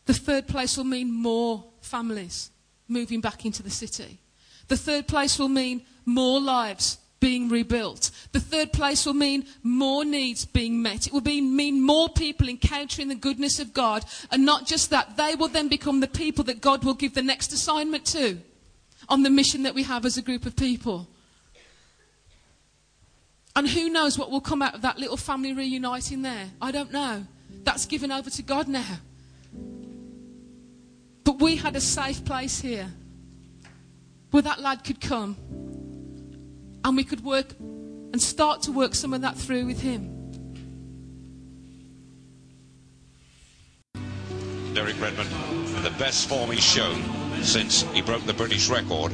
The 0.06 0.14
third 0.14 0.48
place 0.48 0.78
will 0.78 0.86
mean 0.86 1.12
more 1.12 1.66
families 1.82 2.50
moving 2.88 3.20
back 3.20 3.44
into 3.44 3.62
the 3.62 3.70
city. 3.70 4.22
The 4.70 4.78
third 4.78 5.06
place 5.06 5.38
will 5.38 5.50
mean 5.50 5.82
more 6.06 6.40
lives 6.40 7.00
being 7.20 7.50
rebuilt. 7.50 8.12
The 8.32 8.40
third 8.40 8.74
place 8.74 9.06
will 9.06 9.14
mean 9.14 9.46
more 9.64 10.06
needs 10.06 10.46
being 10.46 10.82
met. 10.82 11.08
It 11.08 11.14
will 11.14 11.22
be, 11.22 11.42
mean 11.42 11.82
more 11.82 12.10
people 12.10 12.48
encountering 12.48 13.08
the 13.08 13.16
goodness 13.16 13.60
of 13.60 13.74
God. 13.74 14.06
And 14.32 14.46
not 14.46 14.66
just 14.66 14.90
that, 14.92 15.18
they 15.18 15.36
will 15.36 15.48
then 15.48 15.68
become 15.68 16.00
the 16.00 16.08
people 16.08 16.44
that 16.46 16.62
God 16.62 16.84
will 16.84 16.94
give 16.94 17.14
the 17.14 17.22
next 17.22 17.54
assignment 17.54 18.06
to 18.08 18.40
on 19.10 19.24
the 19.24 19.30
mission 19.30 19.64
that 19.64 19.74
we 19.74 19.84
have 19.84 20.06
as 20.06 20.18
a 20.18 20.22
group 20.22 20.46
of 20.46 20.56
people. 20.56 21.08
And 23.56 23.68
who 23.68 23.90
knows 23.90 24.20
what 24.20 24.30
will 24.30 24.42
come 24.42 24.62
out 24.62 24.76
of 24.76 24.84
that 24.84 25.00
little 25.00 25.18
family 25.18 25.54
reuniting 25.54 26.22
there? 26.22 26.52
I 26.62 26.72
don't 26.72 26.92
know. 26.92 27.26
That's 27.64 27.86
given 27.86 28.12
over 28.12 28.30
to 28.30 28.44
God 28.44 28.68
now. 28.68 29.00
But 31.24 31.40
we 31.40 31.56
had 31.56 31.76
a 31.76 31.82
safe 31.82 32.24
place 32.24 32.62
here 32.62 32.92
where 34.32 34.44
that 34.44 34.60
lad 34.62 34.84
could 34.84 35.02
come 35.02 35.36
and 36.88 36.96
we 36.96 37.04
could 37.04 37.20
work 37.20 37.52
and 37.60 38.22
start 38.22 38.64
to 38.64 38.72
work 38.72 38.96
some 38.96 39.12
of 39.14 39.20
that 39.20 39.36
through 39.36 39.68
with 39.68 39.84
him. 39.84 40.08
Derek 44.72 44.96
Redmond, 44.96 45.28
the 45.84 45.92
best 46.00 46.32
form 46.32 46.50
he's 46.52 46.64
shown 46.64 47.04
since 47.44 47.84
he 47.92 48.02
broke 48.02 48.24
the 48.24 48.34
British 48.34 48.70
record. 48.72 49.12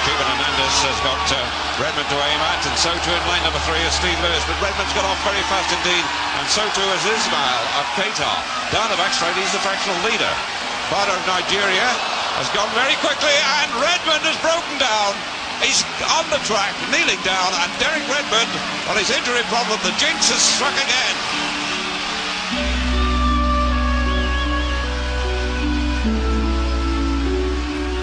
Kevin 0.00 0.26
Hernandez 0.32 0.76
has 0.84 1.00
got 1.04 1.24
uh, 1.32 1.40
Redmond 1.80 2.08
to 2.08 2.18
aim 2.20 2.40
at, 2.44 2.60
and 2.68 2.76
so 2.76 2.92
too 3.04 3.12
in 3.12 3.24
line 3.24 3.44
number 3.44 3.60
three 3.64 3.80
is 3.84 3.92
Steve 3.96 4.16
Lewis. 4.20 4.44
But 4.44 4.56
Redmond's 4.60 4.92
got 4.92 5.04
off 5.08 5.20
very 5.24 5.44
fast 5.48 5.72
indeed, 5.72 6.04
and 6.40 6.44
so 6.48 6.64
too 6.76 6.88
is 6.92 7.04
Ismail 7.08 7.62
of 7.80 7.86
Qatar. 7.96 8.36
Down 8.68 8.88
the 8.92 9.00
backstraight, 9.00 9.36
he's 9.40 9.52
the 9.52 9.60
fractional 9.64 9.96
leader. 10.04 10.32
Father 10.92 11.12
of 11.16 11.24
Nigeria 11.24 12.19
has 12.40 12.48
gone 12.56 12.72
very 12.72 12.96
quickly, 13.04 13.36
and 13.60 13.68
Redmond 13.76 14.24
has 14.24 14.38
broken 14.40 14.76
down. 14.80 15.12
He's 15.60 15.84
on 16.08 16.24
the 16.32 16.40
track, 16.48 16.72
kneeling 16.88 17.20
down, 17.20 17.52
and 17.52 17.68
Derek 17.76 18.00
Redmond, 18.08 18.48
on 18.88 18.96
his 18.96 19.12
injury 19.12 19.44
problem, 19.52 19.76
the 19.84 19.92
jinx 20.00 20.32
has 20.32 20.40
struck 20.40 20.72
again. 20.72 21.16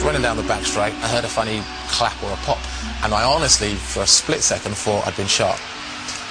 running 0.06 0.21
down 0.21 0.38
the 0.38 0.43
back 0.43 0.63
straight, 0.63 0.93
I 1.04 1.08
heard 1.10 1.26
a 1.26 1.28
funny 1.28 1.62
clap 1.89 2.15
or 2.23 2.32
a 2.32 2.38
pop, 2.47 2.60
and 3.04 3.13
I 3.13 3.26
honestly, 3.26 3.73
for 3.76 4.04
a 4.04 4.08
split 4.08 4.39
second, 4.39 4.78
thought 4.78 5.06
I'd 5.06 5.17
been 5.17 5.28
shot. 5.28 5.60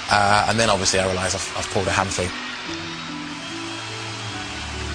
Uh, 0.09 0.47
and 0.49 0.59
then 0.59 0.71
obviously 0.71 0.99
I 0.99 1.05
realised 1.05 1.35
I've, 1.35 1.59
I've, 1.59 1.69
pulled 1.75 1.87
a 1.87 1.90
hamstring. 1.90 2.31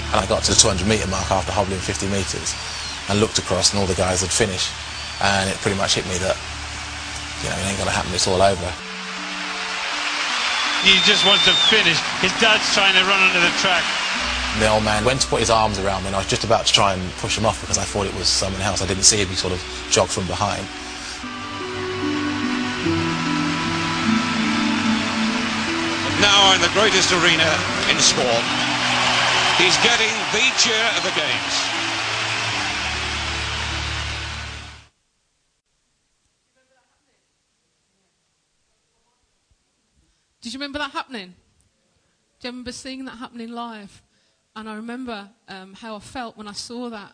And 0.09 0.17
I 0.17 0.25
got 0.25 0.41
to 0.49 0.55
the 0.55 0.57
200 0.57 0.87
metre 0.87 1.05
mark 1.11 1.29
after 1.29 1.51
hobbling 1.51 1.77
50 1.77 2.07
metres 2.07 2.55
and 3.11 3.19
looked 3.19 3.37
across 3.37 3.75
and 3.75 3.83
all 3.83 3.85
the 3.85 3.99
guys 3.99 4.23
had 4.23 4.31
finished. 4.31 4.71
And 5.19 5.51
it 5.51 5.59
pretty 5.59 5.75
much 5.75 5.99
hit 5.99 6.07
me 6.07 6.15
that, 6.23 6.39
you 7.43 7.51
know, 7.51 7.59
it 7.59 7.67
ain't 7.67 7.77
going 7.77 7.91
to 7.91 7.93
happen, 7.93 8.09
it's 8.15 8.25
all 8.25 8.39
over. 8.39 8.71
He 10.87 10.95
just 11.03 11.27
wants 11.27 11.43
to 11.45 11.53
finish. 11.67 11.99
His 12.23 12.31
dad's 12.39 12.65
trying 12.73 12.95
to 12.95 13.03
run 13.05 13.19
under 13.19 13.43
the 13.43 13.53
track. 13.59 13.83
The 14.63 14.71
old 14.71 14.87
man 14.87 15.03
went 15.03 15.21
to 15.21 15.27
put 15.27 15.43
his 15.43 15.51
arms 15.51 15.77
around 15.77 16.03
me 16.03 16.07
and 16.07 16.15
I 16.15 16.23
was 16.23 16.31
just 16.31 16.43
about 16.43 16.65
to 16.65 16.73
try 16.73 16.95
and 16.95 17.03
push 17.19 17.37
him 17.37 17.45
off 17.45 17.59
because 17.61 17.77
I 17.77 17.83
thought 17.83 18.07
it 18.07 18.15
was 18.15 18.27
someone 18.27 18.63
else. 18.63 18.81
I 18.81 18.87
didn't 18.87 19.03
see 19.03 19.19
him, 19.19 19.27
he 19.27 19.35
sort 19.35 19.53
of 19.53 19.61
jogged 19.91 20.11
from 20.11 20.25
behind. 20.27 20.63
Now 26.23 26.55
in 26.55 26.59
the 26.63 26.71
greatest 26.71 27.11
arena 27.11 27.47
in 27.91 27.99
sport, 27.99 28.43
he's 29.59 29.75
getting 29.83 30.11
the 30.31 30.43
cheer 30.59 30.83
of 30.95 31.03
the 31.03 31.13
games. 31.15 31.80
Did 40.41 40.53
you 40.53 40.59
remember 40.59 40.79
that 40.79 40.91
happening? 40.91 41.33
Do 42.39 42.47
you 42.47 42.51
remember 42.51 42.71
seeing 42.71 43.05
that 43.05 43.17
happening 43.17 43.49
live? 43.49 44.01
And 44.55 44.67
I 44.67 44.75
remember 44.75 45.29
um, 45.47 45.73
how 45.73 45.95
I 45.95 45.99
felt 45.99 46.35
when 46.35 46.47
I 46.47 46.53
saw 46.53 46.89
that. 46.89 47.13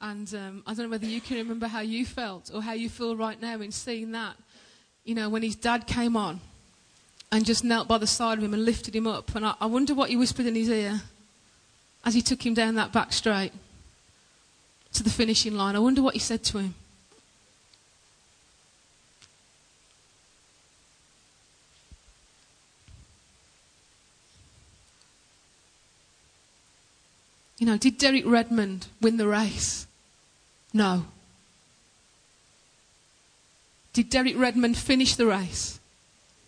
And 0.00 0.32
um, 0.34 0.62
I 0.66 0.74
don't 0.74 0.86
know 0.86 0.90
whether 0.90 1.06
you 1.06 1.20
can 1.20 1.38
remember 1.38 1.66
how 1.66 1.80
you 1.80 2.04
felt 2.04 2.50
or 2.52 2.62
how 2.62 2.72
you 2.72 2.88
feel 2.88 3.16
right 3.16 3.40
now 3.40 3.60
in 3.60 3.72
seeing 3.72 4.12
that. 4.12 4.36
You 5.04 5.14
know, 5.14 5.28
when 5.28 5.42
his 5.42 5.56
dad 5.56 5.86
came 5.86 6.16
on 6.16 6.40
and 7.30 7.44
just 7.44 7.64
knelt 7.64 7.88
by 7.88 7.98
the 7.98 8.06
side 8.06 8.38
of 8.38 8.44
him 8.44 8.54
and 8.54 8.64
lifted 8.64 8.94
him 8.94 9.06
up. 9.06 9.34
And 9.34 9.46
I, 9.46 9.54
I 9.60 9.66
wonder 9.66 9.94
what 9.94 10.10
he 10.10 10.16
whispered 10.16 10.46
in 10.46 10.54
his 10.54 10.68
ear 10.68 11.00
as 12.04 12.14
he 12.14 12.22
took 12.22 12.44
him 12.44 12.54
down 12.54 12.74
that 12.74 12.92
back 12.92 13.12
straight 13.12 13.52
to 14.94 15.02
the 15.02 15.10
finishing 15.10 15.54
line. 15.54 15.76
I 15.76 15.80
wonder 15.80 16.02
what 16.02 16.14
he 16.14 16.20
said 16.20 16.42
to 16.44 16.58
him. 16.58 16.74
You 27.58 27.66
know, 27.66 27.76
did 27.76 27.98
Derek 27.98 28.24
Redmond 28.24 28.86
win 29.00 29.16
the 29.16 29.26
race? 29.26 29.86
No. 30.72 31.06
Did 33.92 34.10
Derek 34.10 34.38
Redmond 34.38 34.76
finish 34.76 35.16
the 35.16 35.26
race? 35.26 35.80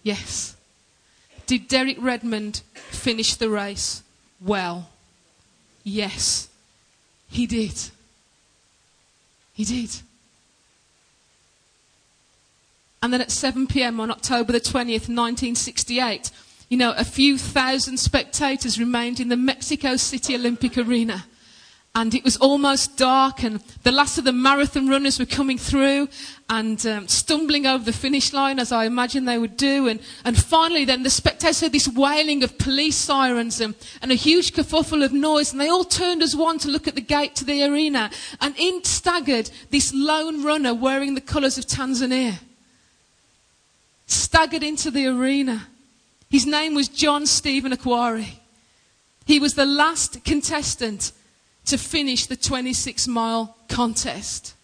Yes. 0.03 0.57
Did 1.47 1.67
Derek 1.67 1.97
Redmond 2.01 2.63
finish 2.75 3.35
the 3.35 3.51
race 3.51 4.03
well? 4.41 4.89
Yes, 5.83 6.49
he 7.29 7.47
did. 7.47 7.75
He 9.55 9.65
did. 9.65 9.91
And 13.03 13.13
then 13.13 13.21
at 13.21 13.31
7 13.31 13.67
p.m. 13.67 13.99
on 13.99 14.11
October 14.11 14.53
the 14.53 14.61
20th, 14.61 15.09
1968, 15.09 16.31
you 16.71 16.77
know, 16.77 16.95
a 16.97 17.05
few 17.05 17.37
thousand 17.37 17.99
spectators 17.99 18.79
remained 18.79 19.19
in 19.19 19.29
the 19.29 19.37
Mexico 19.37 19.97
City 19.97 20.37
Olympic 20.37 20.79
Arena. 20.79 21.27
And 21.97 22.15
it 22.15 22.23
was 22.23 22.37
almost 22.37 22.97
dark, 22.97 23.43
and 23.43 23.59
the 23.83 23.91
last 23.91 24.17
of 24.17 24.23
the 24.23 24.33
marathon 24.33 24.89
runners 24.89 25.19
were 25.19 25.27
coming 25.27 25.59
through 25.59 26.09
and 26.49 26.87
um, 26.87 27.09
stumbling 27.09 27.67
over 27.67 27.83
the 27.83 27.93
finish 27.93 28.33
line, 28.33 28.61
as 28.61 28.71
I 28.71 28.85
imagine 28.85 29.25
they 29.25 29.39
would 29.39 29.57
do. 29.57 29.89
And, 29.89 29.99
and 30.25 30.39
finally, 30.39 30.85
then 30.85 31.03
the 31.03 31.11
spectators 31.11 31.61
heard 31.61 31.73
this 31.73 31.89
wailing 31.89 32.45
of 32.45 32.57
police 32.59 32.95
sirens 32.95 33.61
and, 33.61 33.75
and 34.01 34.13
a 34.13 34.15
huge 34.15 34.53
kerfuffle 34.53 35.05
of 35.05 35.13
noise, 35.13 35.51
and 35.51 35.61
they 35.61 35.69
all 35.69 35.83
turned 35.83 36.23
as 36.23 36.37
one 36.37 36.61
to 36.61 36.69
look 36.69 36.87
at 36.87 36.95
the 36.95 37.01
gate 37.01 37.35
to 37.37 37.45
the 37.45 37.65
arena. 37.65 38.13
And 38.41 38.55
in 38.57 38.85
staggered 38.85 39.51
this 39.71 39.93
lone 39.93 40.45
runner 40.45 40.73
wearing 40.73 41.17
the 41.17 41.21
colours 41.21 41.59
of 41.59 41.67
Tanzania. 41.67 42.39
Staggered 44.07 44.63
into 44.63 44.93
the 44.93 45.09
arena. 45.09 45.67
His 46.31 46.47
name 46.47 46.75
was 46.75 46.89
John 46.89 47.27
Stephen 47.27 47.73
Akhwari. 47.73 48.35
He 49.27 49.41
was 49.41 49.55
the 49.55 49.67
last 49.67 50.25
contestant 50.25 51.13
to 51.67 51.77
finish 51.77 52.27
the 52.27 52.37
26 52.37 53.09
mile 53.09 53.57
contest. 53.69 54.55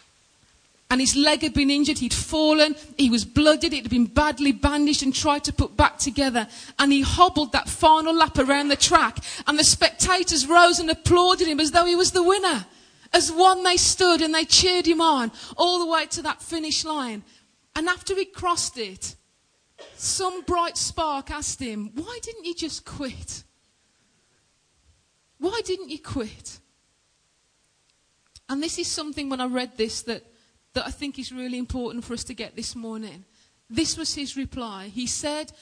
And 0.88 1.00
his 1.00 1.16
leg 1.16 1.42
had 1.42 1.52
been 1.52 1.70
injured, 1.70 1.98
he'd 1.98 2.14
fallen, 2.14 2.76
he 2.96 3.10
was 3.10 3.24
blooded, 3.24 3.72
it 3.72 3.82
had 3.82 3.90
been 3.90 4.06
badly 4.06 4.52
bandaged 4.52 5.02
and 5.02 5.12
tried 5.12 5.42
to 5.44 5.52
put 5.52 5.76
back 5.76 5.98
together. 5.98 6.46
And 6.78 6.92
he 6.92 7.02
hobbled 7.02 7.50
that 7.52 7.68
final 7.68 8.14
lap 8.14 8.38
around 8.38 8.68
the 8.68 8.76
track, 8.76 9.18
and 9.48 9.58
the 9.58 9.64
spectators 9.64 10.46
rose 10.46 10.78
and 10.78 10.88
applauded 10.88 11.48
him 11.48 11.58
as 11.58 11.72
though 11.72 11.86
he 11.86 11.96
was 11.96 12.12
the 12.12 12.22
winner. 12.22 12.66
As 13.12 13.32
one 13.32 13.64
they 13.64 13.76
stood 13.76 14.22
and 14.22 14.32
they 14.32 14.44
cheered 14.44 14.86
him 14.86 15.00
on 15.00 15.32
all 15.56 15.80
the 15.80 15.90
way 15.90 16.06
to 16.06 16.22
that 16.22 16.40
finish 16.40 16.84
line. 16.84 17.24
And 17.74 17.88
after 17.88 18.14
he 18.14 18.24
crossed 18.24 18.78
it, 18.78 19.16
some 19.96 20.42
bright 20.42 20.76
spark 20.76 21.30
asked 21.30 21.60
him, 21.60 21.90
Why 21.94 22.18
didn't 22.22 22.44
you 22.44 22.54
just 22.54 22.84
quit? 22.84 23.44
Why 25.38 25.60
didn't 25.64 25.90
you 25.90 25.98
quit? 25.98 26.58
And 28.48 28.62
this 28.62 28.78
is 28.78 28.86
something 28.86 29.28
when 29.28 29.40
I 29.40 29.46
read 29.46 29.76
this 29.76 30.02
that, 30.02 30.24
that 30.74 30.86
I 30.86 30.90
think 30.90 31.18
is 31.18 31.32
really 31.32 31.58
important 31.58 32.04
for 32.04 32.14
us 32.14 32.24
to 32.24 32.34
get 32.34 32.56
this 32.56 32.76
morning. 32.76 33.24
This 33.68 33.98
was 33.98 34.14
his 34.14 34.36
reply. 34.36 34.88
He 34.88 35.06
said, 35.06 35.52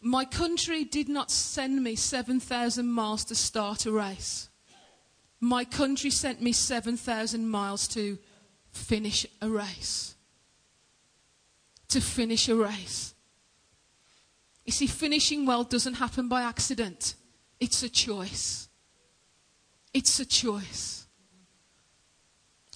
My 0.00 0.24
country 0.24 0.84
did 0.84 1.08
not 1.08 1.30
send 1.30 1.82
me 1.82 1.94
7,000 1.94 2.86
miles 2.86 3.24
to 3.26 3.34
start 3.34 3.86
a 3.86 3.92
race. 3.92 4.48
My 5.40 5.64
country 5.64 6.10
sent 6.10 6.42
me 6.42 6.52
7,000 6.52 7.48
miles 7.48 7.86
to 7.88 8.18
finish 8.72 9.26
a 9.40 9.48
race. 9.48 10.15
To 11.90 12.00
finish 12.00 12.48
a 12.48 12.56
race. 12.56 13.14
You 14.64 14.72
see, 14.72 14.88
finishing 14.88 15.46
well 15.46 15.62
doesn't 15.62 15.94
happen 15.94 16.28
by 16.28 16.42
accident, 16.42 17.14
it's 17.60 17.82
a 17.82 17.88
choice. 17.88 18.68
It's 19.94 20.20
a 20.20 20.26
choice. 20.26 21.06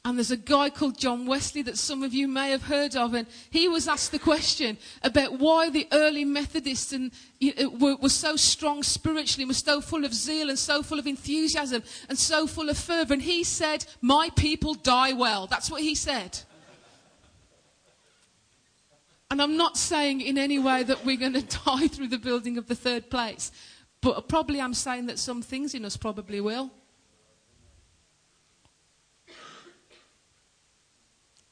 And 0.03 0.17
there's 0.17 0.31
a 0.31 0.37
guy 0.39 0.71
called 0.71 0.97
John 0.97 1.27
Wesley 1.27 1.61
that 1.63 1.77
some 1.77 2.03
of 2.03 2.15
you 2.15 2.27
may 2.27 2.53
have 2.53 2.63
heard 2.63 2.97
of, 2.97 3.13
and 3.13 3.27
he 3.51 3.69
was 3.69 3.87
asked 3.87 4.13
the 4.13 4.19
question 4.19 4.79
about 5.03 5.39
why 5.39 5.69
the 5.69 5.87
early 5.93 6.25
Methodists 6.25 6.95
and, 6.95 7.13
were, 7.79 7.97
were 7.97 8.09
so 8.09 8.35
strong 8.37 8.83
spiritually, 8.83 9.45
were 9.45 9.53
so 9.53 9.83
full 9.83 10.07
of 10.07 10.15
zeal 10.15 10.49
and 10.49 10.59
so 10.59 10.83
full 10.83 10.99
of 10.99 11.07
enthusiasm 11.07 11.83
and 12.09 12.19
so 12.19 12.47
full 12.47 12.71
of 12.71 12.79
fervour. 12.79 13.13
And 13.13 13.23
he 13.23 13.45
said, 13.45 13.85
My 14.01 14.31
people 14.37 14.73
die 14.73 15.13
well. 15.13 15.47
That's 15.47 15.71
what 15.71 15.83
he 15.83 15.95
said. 15.95 16.39
And 19.31 19.41
I'm 19.41 19.57
not 19.57 19.77
saying 19.77 20.21
in 20.21 20.39
any 20.39 20.59
way 20.59 20.83
that 20.83 21.05
we're 21.05 21.17
going 21.17 21.33
to 21.41 21.43
die 21.43 21.89
through 21.89 22.09
the 22.09 22.19
building 22.19 22.59
of 22.59 22.67
the 22.67 22.75
third 22.75 23.11
place, 23.11 23.53
but 24.01 24.29
probably 24.29 24.61
I'm 24.61 24.75
saying 24.75 25.07
that 25.07 25.19
some 25.19 25.43
things 25.43 25.75
in 25.75 25.85
us 25.85 25.97
probably 25.97 26.41
will. 26.41 26.71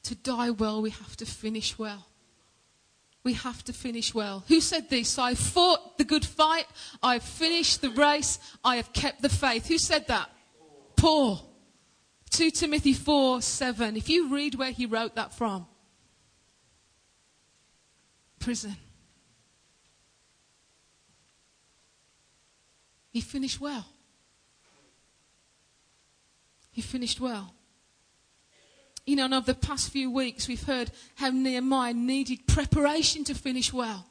to 0.09 0.15
die 0.15 0.49
well, 0.49 0.81
we 0.81 0.89
have 0.89 1.15
to 1.17 1.25
finish 1.25 1.77
well. 1.77 2.07
We 3.23 3.33
have 3.33 3.63
to 3.65 3.73
finish 3.73 4.11
well. 4.11 4.43
Who 4.47 4.59
said 4.59 4.89
this? 4.89 5.19
I 5.19 5.35
fought 5.35 5.99
the 5.99 6.03
good 6.03 6.25
fight. 6.25 6.65
I've 7.03 7.21
finished 7.21 7.81
the 7.81 7.91
race. 7.91 8.39
I 8.63 8.77
have 8.77 8.91
kept 8.91 9.21
the 9.21 9.29
faith. 9.29 9.67
Who 9.67 9.77
said 9.77 10.07
that? 10.07 10.31
Paul. 10.95 11.45
2 12.31 12.49
Timothy 12.49 12.93
4 12.93 13.43
7. 13.43 13.95
If 13.95 14.09
you 14.09 14.33
read 14.33 14.55
where 14.55 14.71
he 14.71 14.87
wrote 14.87 15.13
that 15.13 15.31
from, 15.31 15.67
prison. 18.39 18.75
He 23.11 23.21
finished 23.21 23.59
well. 23.59 23.85
He 26.71 26.81
finished 26.81 27.19
well. 27.19 27.53
You 29.05 29.15
know, 29.15 29.25
and 29.25 29.33
over 29.33 29.53
the 29.53 29.55
past 29.55 29.91
few 29.91 30.11
weeks, 30.11 30.47
we've 30.47 30.63
heard 30.63 30.91
how 31.15 31.31
Nehemiah 31.31 31.93
needed 31.93 32.47
preparation 32.47 33.23
to 33.25 33.33
finish 33.33 33.73
well. 33.73 34.05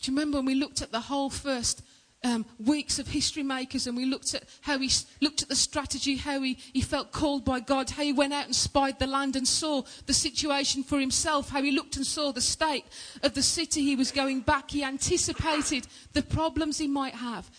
Do 0.00 0.10
you 0.10 0.16
remember 0.16 0.38
when 0.38 0.46
we 0.46 0.54
looked 0.54 0.80
at 0.80 0.92
the 0.92 1.00
whole 1.00 1.28
first 1.28 1.82
um, 2.22 2.44
weeks 2.58 2.98
of 2.98 3.08
history 3.08 3.42
makers 3.42 3.86
and 3.86 3.96
we 3.96 4.04
looked 4.04 4.34
at 4.34 4.44
how 4.60 4.78
he 4.78 4.90
looked 5.20 5.42
at 5.42 5.48
the 5.48 5.56
strategy, 5.56 6.16
how 6.16 6.40
he, 6.42 6.58
he 6.72 6.82
felt 6.82 7.12
called 7.12 7.44
by 7.44 7.60
God, 7.60 7.90
how 7.90 8.02
he 8.02 8.12
went 8.12 8.32
out 8.32 8.44
and 8.44 8.54
spied 8.54 8.98
the 8.98 9.06
land 9.06 9.36
and 9.36 9.48
saw 9.48 9.82
the 10.06 10.12
situation 10.12 10.82
for 10.82 11.00
himself, 11.00 11.48
how 11.48 11.62
he 11.62 11.70
looked 11.70 11.96
and 11.96 12.06
saw 12.06 12.30
the 12.30 12.40
state 12.40 12.84
of 13.22 13.34
the 13.34 13.42
city 13.42 13.82
he 13.82 13.96
was 13.96 14.12
going 14.12 14.40
back. 14.40 14.70
He 14.70 14.84
anticipated 14.84 15.86
the 16.12 16.22
problems 16.22 16.78
he 16.78 16.88
might 16.88 17.14
have. 17.14 17.50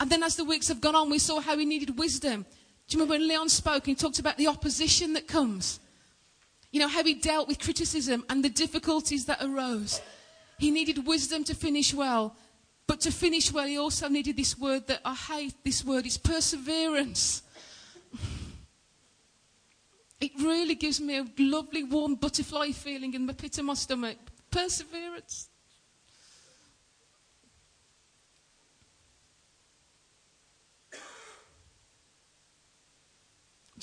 And 0.00 0.10
then 0.10 0.22
as 0.22 0.36
the 0.36 0.44
weeks 0.44 0.68
have 0.68 0.80
gone 0.80 0.94
on, 0.94 1.08
we 1.08 1.18
saw 1.18 1.40
how 1.40 1.56
he 1.56 1.64
needed 1.64 1.98
wisdom 1.98 2.44
do 2.88 2.96
you 2.96 3.02
remember 3.02 3.20
when 3.20 3.28
Leon 3.28 3.48
spoke 3.48 3.86
and 3.86 3.86
he 3.86 3.94
talked 3.94 4.18
about 4.18 4.36
the 4.36 4.48
opposition 4.48 5.14
that 5.14 5.26
comes? 5.26 5.80
You 6.70 6.80
know, 6.80 6.88
how 6.88 7.02
he 7.02 7.14
dealt 7.14 7.48
with 7.48 7.58
criticism 7.58 8.24
and 8.28 8.44
the 8.44 8.50
difficulties 8.50 9.24
that 9.26 9.42
arose. 9.42 10.00
He 10.58 10.70
needed 10.70 11.06
wisdom 11.06 11.44
to 11.44 11.54
finish 11.54 11.94
well. 11.94 12.36
But 12.86 13.00
to 13.00 13.10
finish 13.10 13.52
well, 13.52 13.66
he 13.66 13.78
also 13.78 14.08
needed 14.08 14.36
this 14.36 14.58
word 14.58 14.86
that 14.88 15.00
I 15.04 15.14
hate 15.14 15.54
this 15.64 15.84
word. 15.84 16.06
It's 16.06 16.18
perseverance. 16.18 17.42
It 20.20 20.32
really 20.38 20.74
gives 20.74 21.00
me 21.00 21.18
a 21.18 21.26
lovely, 21.38 21.82
warm 21.82 22.14
butterfly 22.14 22.70
feeling 22.70 23.14
in 23.14 23.26
the 23.26 23.34
pit 23.34 23.58
of 23.58 23.64
my 23.64 23.74
stomach. 23.74 24.16
Perseverance. 24.50 25.48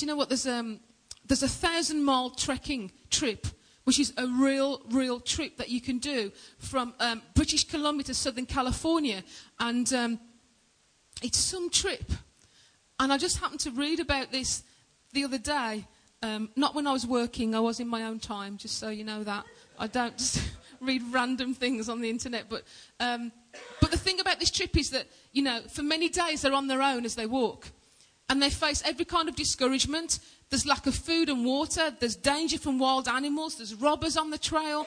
do 0.02 0.06
you 0.06 0.12
know 0.12 0.16
what? 0.16 0.30
There's, 0.30 0.48
um, 0.48 0.80
there's 1.28 1.44
a 1.44 1.48
thousand 1.48 2.04
mile 2.04 2.32
trekking 2.32 2.92
trip, 3.12 3.46
which 3.91 3.99
is 3.99 4.13
a 4.15 4.25
real, 4.25 4.82
real 4.89 5.19
trip 5.19 5.58
that 5.58 5.67
you 5.67 5.82
can 5.82 5.97
do 5.97 6.32
from 6.60 6.93
um, 7.01 7.21
British 7.36 7.67
Columbia 7.67 8.06
to 8.06 8.13
Southern 8.13 8.45
California. 8.45 9.21
And 9.60 9.91
um, 9.91 10.17
it's 11.21 11.38
some 11.38 11.69
trip. 11.69 12.10
And 13.01 13.12
I 13.12 13.17
just 13.17 13.39
happened 13.39 13.60
to 13.60 13.71
read 13.71 13.99
about 13.99 14.32
this 14.32 14.63
the 15.12 15.25
other 15.25 15.38
day. 15.38 15.86
Um, 16.23 16.51
not 16.56 16.73
when 16.73 16.88
I 16.88 16.93
was 16.93 17.06
working, 17.06 17.54
I 17.54 17.60
was 17.60 17.82
in 17.82 17.89
my 17.89 18.04
own 18.04 18.19
time, 18.19 18.56
just 18.56 18.80
so 18.80 18.88
you 18.88 19.04
know 19.04 19.25
that. 19.25 19.43
I 19.77 19.88
don't 19.88 20.17
just 20.17 20.41
read 20.80 21.01
random 21.12 21.54
things 21.54 21.89
on 21.89 21.99
the 21.99 22.10
internet. 22.10 22.45
But, 22.47 22.63
um, 23.01 23.34
but 23.82 23.91
the 23.91 23.97
thing 23.97 24.21
about 24.21 24.39
this 24.39 24.51
trip 24.51 24.77
is 24.77 24.91
that, 24.91 25.08
you 25.34 25.43
know, 25.43 25.60
for 25.67 25.84
many 25.84 26.08
days 26.08 26.43
they're 26.43 26.54
on 26.54 26.67
their 26.67 26.82
own 26.82 27.04
as 27.04 27.15
they 27.15 27.25
walk 27.25 27.67
and 28.30 28.41
they 28.41 28.51
face 28.51 28.82
every 28.86 29.04
kind 29.04 29.27
of 29.27 29.36
discouragement. 29.36 30.19
There's 30.52 30.66
lack 30.66 30.86
of 30.86 30.94
food 30.94 31.30
and 31.30 31.46
water, 31.46 31.96
there's 31.98 32.18
danger 32.18 32.58
from 32.58 32.78
wild 32.78 33.08
animals, 33.08 33.56
there's 33.56 33.74
robbers 33.74 34.18
on 34.18 34.30
the 34.32 34.38
trail. 34.38 34.86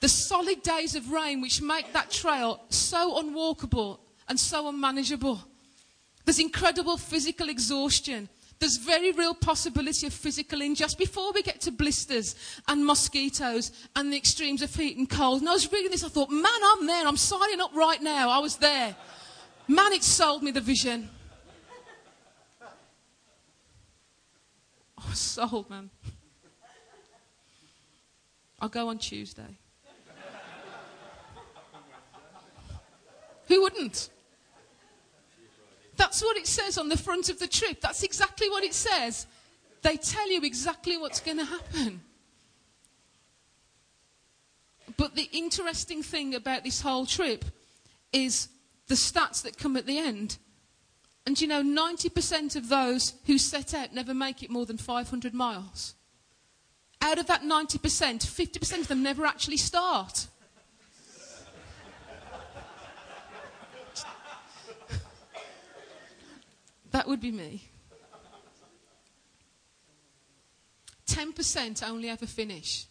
The 0.00 0.08
solid 0.08 0.62
days 0.62 0.96
of 0.96 1.12
rain 1.12 1.40
which 1.40 1.62
make 1.62 1.92
that 1.92 2.10
trail 2.10 2.60
so 2.68 3.16
unwalkable 3.18 4.00
and 4.28 4.38
so 4.38 4.68
unmanageable. 4.68 5.40
There's 6.24 6.40
incredible 6.40 6.96
physical 6.96 7.48
exhaustion. 7.48 8.28
There's 8.58 8.76
very 8.76 9.12
real 9.12 9.34
possibility 9.34 10.08
of 10.08 10.12
physical 10.12 10.60
injury 10.60 10.84
just 10.84 10.98
before 10.98 11.32
we 11.32 11.42
get 11.42 11.60
to 11.62 11.70
blisters 11.70 12.34
and 12.66 12.84
mosquitoes 12.84 13.70
and 13.94 14.12
the 14.12 14.16
extremes 14.16 14.62
of 14.62 14.74
heat 14.74 14.96
and 14.96 15.08
cold. 15.08 15.40
And 15.40 15.48
I 15.48 15.52
was 15.52 15.70
reading 15.70 15.92
this, 15.92 16.02
I 16.02 16.08
thought, 16.08 16.30
man, 16.30 16.44
I'm 16.44 16.86
there. 16.88 17.06
I'm 17.06 17.16
signing 17.16 17.60
up 17.60 17.70
right 17.72 18.02
now. 18.02 18.30
I 18.30 18.40
was 18.40 18.56
there. 18.56 18.96
Man, 19.68 19.92
it 19.92 20.02
sold 20.02 20.42
me 20.42 20.50
the 20.50 20.60
vision. 20.60 21.08
I 25.06 25.10
was 25.10 25.18
sold, 25.18 25.70
man. 25.70 25.90
I'll 28.60 28.68
go 28.68 28.88
on 28.88 28.98
Tuesday. 28.98 29.58
Who 33.48 33.62
wouldn't? 33.62 34.08
That's 35.96 36.22
what 36.22 36.36
it 36.36 36.46
says 36.46 36.78
on 36.78 36.88
the 36.88 36.96
front 36.96 37.28
of 37.28 37.38
the 37.38 37.46
trip. 37.46 37.80
That's 37.80 38.02
exactly 38.02 38.48
what 38.48 38.64
it 38.64 38.74
says. 38.74 39.26
They 39.82 39.96
tell 39.96 40.30
you 40.30 40.40
exactly 40.42 40.96
what's 40.96 41.20
going 41.20 41.38
to 41.38 41.44
happen. 41.44 42.00
But 44.96 45.14
the 45.14 45.28
interesting 45.32 46.02
thing 46.02 46.34
about 46.34 46.64
this 46.64 46.80
whole 46.80 47.06
trip 47.06 47.44
is 48.12 48.48
the 48.86 48.94
stats 48.94 49.42
that 49.42 49.58
come 49.58 49.76
at 49.76 49.86
the 49.86 49.98
end. 49.98 50.38
And 51.26 51.40
you 51.40 51.48
know, 51.48 51.62
90% 51.62 52.54
of 52.56 52.68
those 52.68 53.14
who 53.26 53.38
set 53.38 53.72
out 53.72 53.94
never 53.94 54.12
make 54.12 54.42
it 54.42 54.50
more 54.50 54.66
than 54.66 54.76
500 54.76 55.32
miles. 55.32 55.94
Out 57.00 57.18
of 57.18 57.26
that 57.28 57.42
90%, 57.42 57.78
50% 57.78 58.80
of 58.80 58.88
them 58.88 59.02
never 59.02 59.24
actually 59.24 59.56
start. 59.56 60.26
that 66.90 67.08
would 67.08 67.20
be 67.20 67.32
me. 67.32 67.70
10% 71.06 71.88
only 71.88 72.08
ever 72.08 72.26
finish. 72.26 72.86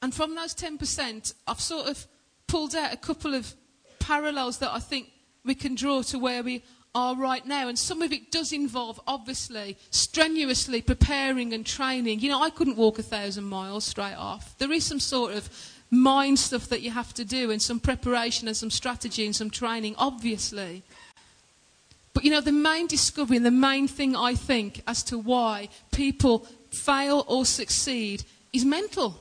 And 0.00 0.12
from 0.12 0.34
those 0.34 0.54
10%, 0.54 1.34
I've 1.46 1.60
sort 1.60 1.86
of 1.88 2.06
pulled 2.48 2.74
out 2.74 2.92
a 2.92 2.96
couple 2.96 3.34
of 3.34 3.54
parallels 4.02 4.58
that 4.58 4.72
I 4.72 4.80
think 4.80 5.10
we 5.44 5.54
can 5.54 5.74
draw 5.74 6.02
to 6.02 6.18
where 6.18 6.42
we 6.42 6.62
are 6.94 7.16
right 7.16 7.46
now. 7.46 7.68
And 7.68 7.78
some 7.78 8.02
of 8.02 8.12
it 8.12 8.30
does 8.30 8.52
involve, 8.52 9.00
obviously, 9.06 9.76
strenuously 9.90 10.82
preparing 10.82 11.52
and 11.52 11.64
training. 11.64 12.20
You 12.20 12.30
know, 12.30 12.42
I 12.42 12.50
couldn't 12.50 12.76
walk 12.76 12.98
a 12.98 13.02
thousand 13.02 13.44
miles 13.44 13.84
straight 13.84 14.16
off. 14.16 14.56
There 14.58 14.72
is 14.72 14.84
some 14.84 15.00
sort 15.00 15.32
of 15.34 15.48
mind 15.90 16.38
stuff 16.38 16.68
that 16.68 16.82
you 16.82 16.90
have 16.90 17.14
to 17.14 17.24
do, 17.24 17.50
and 17.50 17.60
some 17.60 17.78
preparation 17.80 18.48
and 18.48 18.56
some 18.56 18.70
strategy 18.70 19.24
and 19.26 19.36
some 19.36 19.50
training, 19.50 19.94
obviously. 19.98 20.82
But 22.14 22.24
you 22.24 22.30
know, 22.30 22.40
the 22.40 22.52
main 22.52 22.86
discovery 22.86 23.36
and 23.36 23.46
the 23.46 23.50
main 23.50 23.88
thing 23.88 24.16
I 24.16 24.34
think 24.34 24.82
as 24.86 25.02
to 25.04 25.18
why 25.18 25.68
people 25.92 26.46
fail 26.70 27.24
or 27.28 27.44
succeed 27.44 28.24
is 28.52 28.64
mental. 28.64 29.18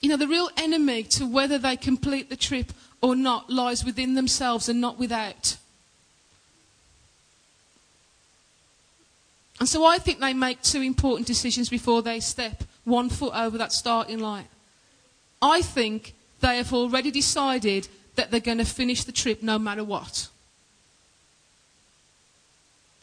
You 0.00 0.08
know, 0.08 0.16
the 0.16 0.28
real 0.28 0.48
enemy 0.56 1.02
to 1.04 1.26
whether 1.26 1.58
they 1.58 1.76
complete 1.76 2.30
the 2.30 2.36
trip 2.36 2.72
or 3.02 3.14
not 3.14 3.50
lies 3.50 3.84
within 3.84 4.14
themselves 4.14 4.68
and 4.68 4.80
not 4.80 4.98
without. 4.98 5.56
And 9.58 9.68
so 9.68 9.84
I 9.84 9.98
think 9.98 10.20
they 10.20 10.32
make 10.32 10.62
two 10.62 10.80
important 10.80 11.26
decisions 11.26 11.68
before 11.68 12.00
they 12.00 12.18
step 12.20 12.64
one 12.84 13.10
foot 13.10 13.34
over 13.34 13.58
that 13.58 13.72
starting 13.72 14.18
line. 14.18 14.48
I 15.42 15.60
think 15.60 16.14
they 16.40 16.56
have 16.56 16.72
already 16.72 17.10
decided 17.10 17.88
that 18.16 18.30
they're 18.30 18.40
going 18.40 18.58
to 18.58 18.64
finish 18.64 19.04
the 19.04 19.12
trip 19.12 19.42
no 19.42 19.58
matter 19.58 19.84
what. 19.84 20.28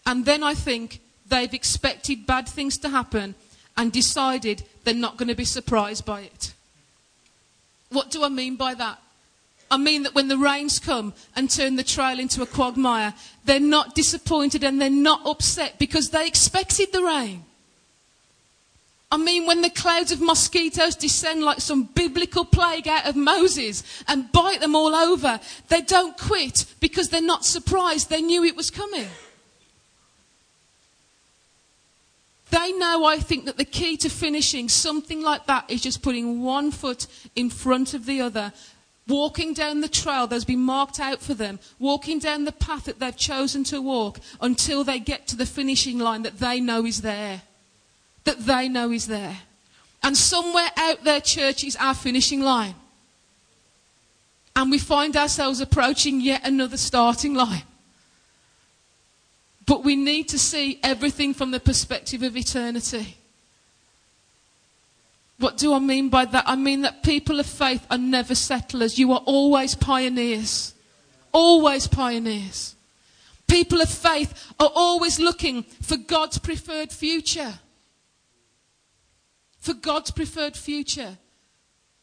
And 0.05 0.25
then 0.25 0.43
I 0.43 0.55
think 0.55 0.99
they've 1.27 1.53
expected 1.53 2.25
bad 2.25 2.47
things 2.47 2.77
to 2.79 2.89
happen 2.89 3.35
and 3.75 3.91
decided 3.91 4.63
they're 4.83 4.93
not 4.93 5.17
going 5.17 5.27
to 5.27 5.35
be 5.35 5.45
surprised 5.45 6.05
by 6.05 6.21
it. 6.21 6.53
What 7.89 8.11
do 8.11 8.23
I 8.23 8.29
mean 8.29 8.55
by 8.55 8.73
that? 8.73 8.99
I 9.69 9.77
mean 9.77 10.03
that 10.03 10.15
when 10.15 10.27
the 10.27 10.37
rains 10.37 10.79
come 10.79 11.13
and 11.35 11.49
turn 11.49 11.75
the 11.75 11.83
trail 11.83 12.19
into 12.19 12.41
a 12.41 12.45
quagmire, 12.45 13.13
they're 13.43 13.59
not 13.59 13.95
disappointed 13.95 14.63
and 14.63 14.79
they're 14.79 14.89
not 14.89 15.25
upset 15.25 15.77
because 15.77 16.09
they 16.09 16.25
expected 16.25 16.91
the 16.91 17.03
rain. 17.03 17.43
I 19.09 19.17
mean, 19.17 19.45
when 19.45 19.61
the 19.61 19.69
clouds 19.69 20.11
of 20.11 20.19
mosquitoes 20.19 20.95
descend 20.95 21.41
like 21.41 21.61
some 21.61 21.83
biblical 21.83 22.43
plague 22.43 22.89
out 22.89 23.07
of 23.07 23.15
Moses 23.15 23.83
and 24.07 24.31
bite 24.33 24.59
them 24.59 24.75
all 24.75 24.93
over, 24.93 25.39
they 25.69 25.81
don't 25.81 26.17
quit 26.17 26.65
because 26.81 27.09
they're 27.09 27.21
not 27.21 27.45
surprised. 27.45 28.09
They 28.09 28.21
knew 28.21 28.43
it 28.43 28.57
was 28.57 28.69
coming. 28.69 29.07
They 32.49 32.71
know, 32.73 33.05
I 33.05 33.17
think, 33.17 33.45
that 33.45 33.57
the 33.57 33.65
key 33.65 33.97
to 33.97 34.09
finishing 34.09 34.69
something 34.69 35.21
like 35.21 35.45
that 35.47 35.69
is 35.69 35.81
just 35.81 36.01
putting 36.01 36.41
one 36.41 36.71
foot 36.71 37.07
in 37.35 37.49
front 37.49 37.93
of 37.93 38.05
the 38.05 38.21
other, 38.21 38.53
walking 39.07 39.53
down 39.53 39.81
the 39.81 39.89
trail 39.89 40.27
that's 40.27 40.45
been 40.45 40.61
marked 40.61 40.99
out 40.99 41.21
for 41.21 41.33
them, 41.33 41.59
walking 41.77 42.19
down 42.19 42.45
the 42.45 42.51
path 42.51 42.85
that 42.85 42.99
they've 42.99 43.17
chosen 43.17 43.63
to 43.65 43.81
walk 43.81 44.19
until 44.39 44.83
they 44.83 44.99
get 44.99 45.27
to 45.27 45.35
the 45.35 45.45
finishing 45.45 45.99
line 45.99 46.23
that 46.23 46.39
they 46.39 46.59
know 46.61 46.85
is 46.85 47.01
there. 47.01 47.41
That 48.23 48.45
they 48.45 48.69
know 48.69 48.91
is 48.91 49.07
there. 49.07 49.39
And 50.03 50.15
somewhere 50.15 50.69
out 50.77 51.03
there, 51.03 51.19
church, 51.19 51.63
is 51.63 51.75
our 51.75 51.93
finishing 51.93 52.41
line. 52.41 52.75
And 54.55 54.71
we 54.71 54.79
find 54.79 55.15
ourselves 55.17 55.59
approaching 55.59 56.21
yet 56.21 56.47
another 56.47 56.77
starting 56.77 57.33
line. 57.33 57.63
But 59.67 59.83
we 59.83 59.97
need 59.97 60.29
to 60.29 60.39
see 60.39 60.79
everything 60.81 61.33
from 61.33 61.51
the 61.51 61.59
perspective 61.59 62.23
of 62.23 62.35
eternity. 62.35 63.17
What 65.39 65.57
do 65.57 65.73
I 65.73 65.79
mean 65.79 66.09
by 66.09 66.25
that? 66.25 66.45
I 66.47 66.55
mean 66.55 66.81
that 66.81 67.03
people 67.03 67.39
of 67.39 67.45
faith 67.45 67.85
are 67.91 67.97
never 67.97 68.33
settlers. 68.33 68.97
You 68.97 69.11
are 69.11 69.21
always 69.25 69.75
pioneers. 69.75 70.73
Always 71.31 71.85
pioneers. 71.85 72.75
People 73.47 73.81
of 73.81 73.89
faith 73.89 74.53
are 74.59 74.71
always 74.73 75.19
looking 75.19 75.63
for 75.63 75.97
God's 75.97 76.37
preferred 76.37 76.91
future. 76.91 77.59
For 79.59 79.73
God's 79.73 80.11
preferred 80.11 80.55
future. 80.55 81.17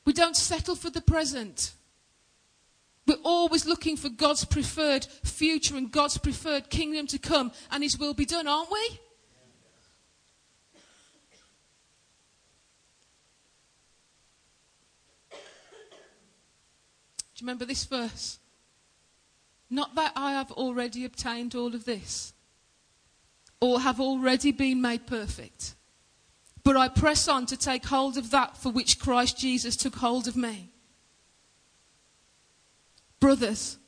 We 0.05 0.13
don't 0.13 0.37
settle 0.37 0.77
for 0.77 0.91
the 0.91 1.01
present. 1.01 1.73
We're 3.07 3.17
always 3.23 3.67
looking 3.67 3.97
for 3.97 4.09
God's 4.09 4.45
preferred 4.45 5.05
future 5.23 5.77
and 5.77 5.91
God's 5.91 6.17
preferred 6.17 6.71
kingdom 6.71 7.07
to 7.09 7.19
come 7.19 7.53
and 7.71 7.83
His 7.83 7.99
will 7.99 8.15
be 8.15 8.25
done, 8.25 8.49
aren't 8.49 8.71
we? 8.71 9.01
Do 17.35 17.41
you 17.41 17.47
remember 17.47 17.65
this 17.65 17.85
verse? 17.85 18.39
Not 19.69 19.97
that 19.97 20.13
I 20.15 20.33
have 20.33 20.53
already 20.53 21.05
obtained 21.05 21.55
all 21.55 21.75
of 21.75 21.85
this 21.85 22.33
or 23.61 23.81
have 23.81 24.01
already 24.01 24.53
been 24.53 24.81
made 24.81 25.07
perfect, 25.07 25.75
but 26.63 26.77
I 26.77 26.89
press 26.89 27.29
on 27.29 27.47
to 27.47 27.57
take 27.57 27.87
hold 27.87 28.17
of 28.17 28.31
that 28.31 28.57
for 28.57 28.71
which 28.71 29.01
Christ 29.01 29.37
Jesus 29.37 29.77
took 29.77 29.97
hold 29.97 30.29
of 30.29 30.37
me. 30.37 30.74
Brothers, 33.25 33.79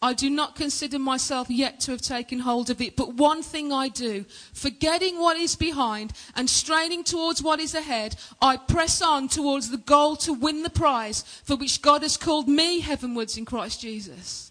I 0.00 0.14
do 0.14 0.30
not 0.30 0.56
consider 0.56 0.98
myself 0.98 1.50
yet 1.50 1.80
to 1.80 1.90
have 1.90 2.00
taken 2.00 2.38
hold 2.38 2.70
of 2.70 2.80
it, 2.80 2.96
but 2.96 3.12
one 3.12 3.42
thing 3.42 3.70
I 3.70 3.88
do, 3.88 4.24
forgetting 4.54 5.18
what 5.18 5.36
is 5.36 5.54
behind 5.54 6.14
and 6.34 6.48
straining 6.48 7.04
towards 7.04 7.42
what 7.42 7.60
is 7.60 7.74
ahead, 7.74 8.16
I 8.40 8.56
press 8.56 9.02
on 9.02 9.28
towards 9.28 9.68
the 9.68 9.76
goal 9.76 10.16
to 10.16 10.32
win 10.32 10.62
the 10.62 10.70
prize 10.70 11.24
for 11.44 11.56
which 11.56 11.82
God 11.82 12.00
has 12.00 12.16
called 12.16 12.48
me 12.48 12.80
heavenwards 12.80 13.36
in 13.36 13.44
Christ 13.44 13.82
Jesus. 13.82 14.50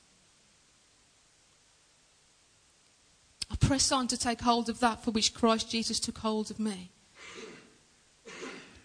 I 3.50 3.56
press 3.56 3.92
on 3.92 4.08
to 4.10 4.18
take 4.18 4.42
hold 4.42 4.70
of 4.70 4.80
that 4.80 5.04
for 5.04 5.10
which 5.10 5.34
Christ 5.34 5.72
Jesus 5.72 6.00
took 6.00 6.20
hold 6.20 6.52
of 6.52 6.60
me. 6.60 6.92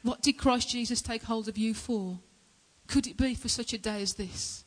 What 0.02 0.22
did 0.22 0.38
Christ 0.38 0.70
Jesus 0.70 1.02
take 1.02 1.24
hold 1.24 1.48
of 1.48 1.58
you 1.58 1.74
for? 1.74 2.18
Could 2.86 3.06
it 3.06 3.18
be 3.18 3.34
for 3.34 3.50
such 3.50 3.74
a 3.74 3.78
day 3.78 4.00
as 4.00 4.14
this? 4.14 4.64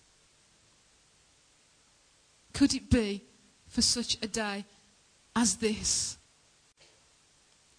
Could 2.54 2.74
it 2.74 2.90
be 2.90 3.24
for 3.68 3.82
such 3.82 4.18
a 4.22 4.28
day 4.28 4.66
as 5.36 5.58
this? 5.58 6.18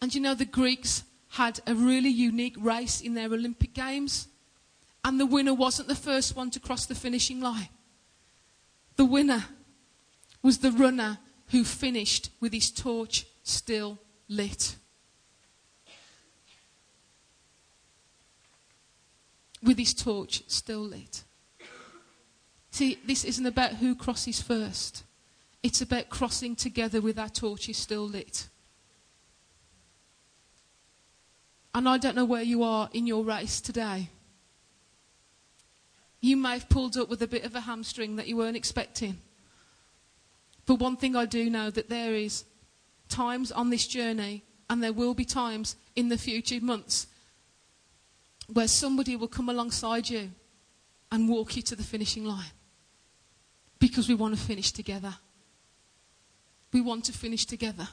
And 0.01 0.15
you 0.15 0.21
know, 0.21 0.35
the 0.35 0.45
Greeks 0.45 1.05
had 1.31 1.61
a 1.67 1.75
really 1.75 2.11
unique 2.11 2.57
race 2.59 3.01
in 3.01 3.15
their 3.15 3.27
Olympic 3.27 3.73
Games, 3.75 4.29
and 5.05 5.19
the 5.19 5.27
winner 5.27 5.55
wasn't 5.55 5.89
the 5.89 5.95
first 5.95 6.37
one 6.37 6.51
to 6.51 6.61
cross 6.61 6.87
the 6.87 6.95
finishing 6.95 7.41
line. 7.41 7.69
The 8.97 9.05
winner 9.05 9.45
was 10.43 10.59
the 10.59 10.71
runner 10.71 11.19
who 11.49 11.65
finished 11.65 12.31
with 12.41 12.53
his 12.53 12.71
torch 12.71 13.27
still 13.43 13.99
lit. 14.29 14.77
With 19.63 19.79
his 19.79 19.95
torch 19.95 20.43
still 20.47 20.81
lit. 20.81 21.25
See, 22.75 22.99
this 23.07 23.23
isn't 23.23 23.47
about 23.47 23.75
who 23.75 23.95
crosses 23.95 24.43
first. 24.43 25.05
It's 25.63 25.81
about 25.81 26.11
crossing 26.11 26.57
together 26.57 27.01
with 27.01 27.21
our 27.21 27.29
torches 27.29 27.77
still 27.77 28.03
lit. 28.03 28.49
And 31.73 31.89
I 31.89 31.99
don't 31.99 32.17
know 32.17 32.25
where 32.25 32.43
you 32.43 32.65
are 32.65 32.89
in 32.93 33.07
your 33.07 33.23
race 33.23 33.61
today. 33.61 34.09
You 36.21 36.37
may 36.37 36.55
have 36.55 36.69
pulled 36.69 36.97
up 36.97 37.09
with 37.09 37.23
a 37.23 37.29
bit 37.29 37.45
of 37.45 37.55
a 37.55 37.61
hamstring 37.61 38.17
that 38.17 38.27
you 38.27 38.37
weren't 38.37 38.57
expecting. 38.57 39.19
But 40.67 40.81
one 40.81 40.97
thing 40.97 41.15
I 41.15 41.27
do 41.27 41.49
know 41.49 41.71
that 41.71 41.89
there 41.89 42.13
is 42.13 42.45
times 43.09 43.53
on 43.53 43.71
this 43.71 43.87
journey, 43.87 44.43
and 44.69 44.83
there 44.83 44.93
will 44.93 45.15
be 45.15 45.25
times 45.25 45.77
in 45.95 46.09
the 46.09 46.19
future 46.19 46.59
months, 46.61 47.07
where 48.53 48.67
somebody 48.67 49.15
will 49.15 49.29
come 49.29 49.49
alongside 49.49 50.11
you 50.11 50.33
and 51.13 51.29
walk 51.29 51.55
you 51.55 51.63
to 51.63 51.77
the 51.77 51.85
finishing 51.85 52.25
line. 52.25 52.51
Because 53.79 54.09
we 54.09 54.15
want 54.15 54.37
to 54.37 54.41
finish 54.41 54.73
together. 54.73 55.15
We 56.73 56.81
want 56.81 57.05
to 57.05 57.13
finish 57.13 57.45
together. 57.45 57.89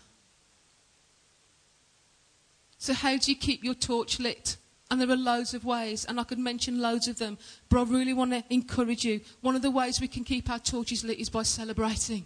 So, 2.77 2.93
how 2.93 3.15
do 3.15 3.31
you 3.31 3.37
keep 3.37 3.63
your 3.63 3.75
torch 3.75 4.19
lit? 4.19 4.57
And 4.89 4.99
there 4.99 5.09
are 5.09 5.15
loads 5.15 5.53
of 5.53 5.63
ways, 5.63 6.03
and 6.03 6.19
I 6.19 6.23
could 6.23 6.39
mention 6.39 6.81
loads 6.81 7.07
of 7.07 7.17
them, 7.17 7.37
but 7.69 7.79
I 7.79 7.83
really 7.83 8.13
want 8.13 8.31
to 8.31 8.43
encourage 8.49 9.05
you. 9.05 9.21
One 9.39 9.55
of 9.55 9.61
the 9.61 9.71
ways 9.71 10.01
we 10.01 10.07
can 10.07 10.23
keep 10.25 10.49
our 10.49 10.59
torches 10.59 11.03
lit 11.03 11.19
is 11.19 11.29
by 11.29 11.43
celebrating. 11.43 12.25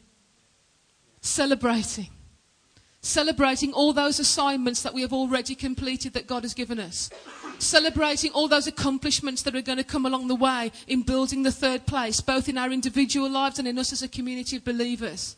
Celebrating. 1.22 2.08
Celebrating 3.02 3.72
all 3.74 3.94
those 3.94 4.20
assignments 4.20 4.82
that 4.82 4.96
we 4.96 5.02
have 5.02 5.13
already 5.13 5.54
completed 5.54 6.13
that 6.13 6.26
God 6.26 6.44
has 6.44 6.56
given 6.56 6.80
us. 6.80 7.12
Celebrating 7.60 8.32
all 8.32 8.48
those 8.48 8.68
accomplishments 8.68 9.41
that 9.44 9.56
are 9.56 9.62
going 9.62 9.78
to 9.78 9.84
come 9.84 10.06
along 10.06 10.28
the 10.28 10.36
way 10.36 10.72
in 10.88 11.02
building 11.02 11.44
the 11.44 11.52
third 11.52 11.86
place, 11.86 12.20
both 12.22 12.50
in 12.50 12.58
our 12.58 12.72
individual 12.72 13.30
lives 13.30 13.60
and 13.60 13.68
in 13.68 13.80
us 13.80 13.94
as 13.94 14.02
a 14.02 14.08
community 14.08 14.58
of 14.58 14.65
believers. 14.65 15.36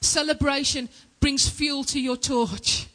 Celebration 0.00 0.88
brings 1.20 1.48
fuel 1.48 1.84
to 1.84 2.00
your 2.00 2.16
torch. 2.16 2.86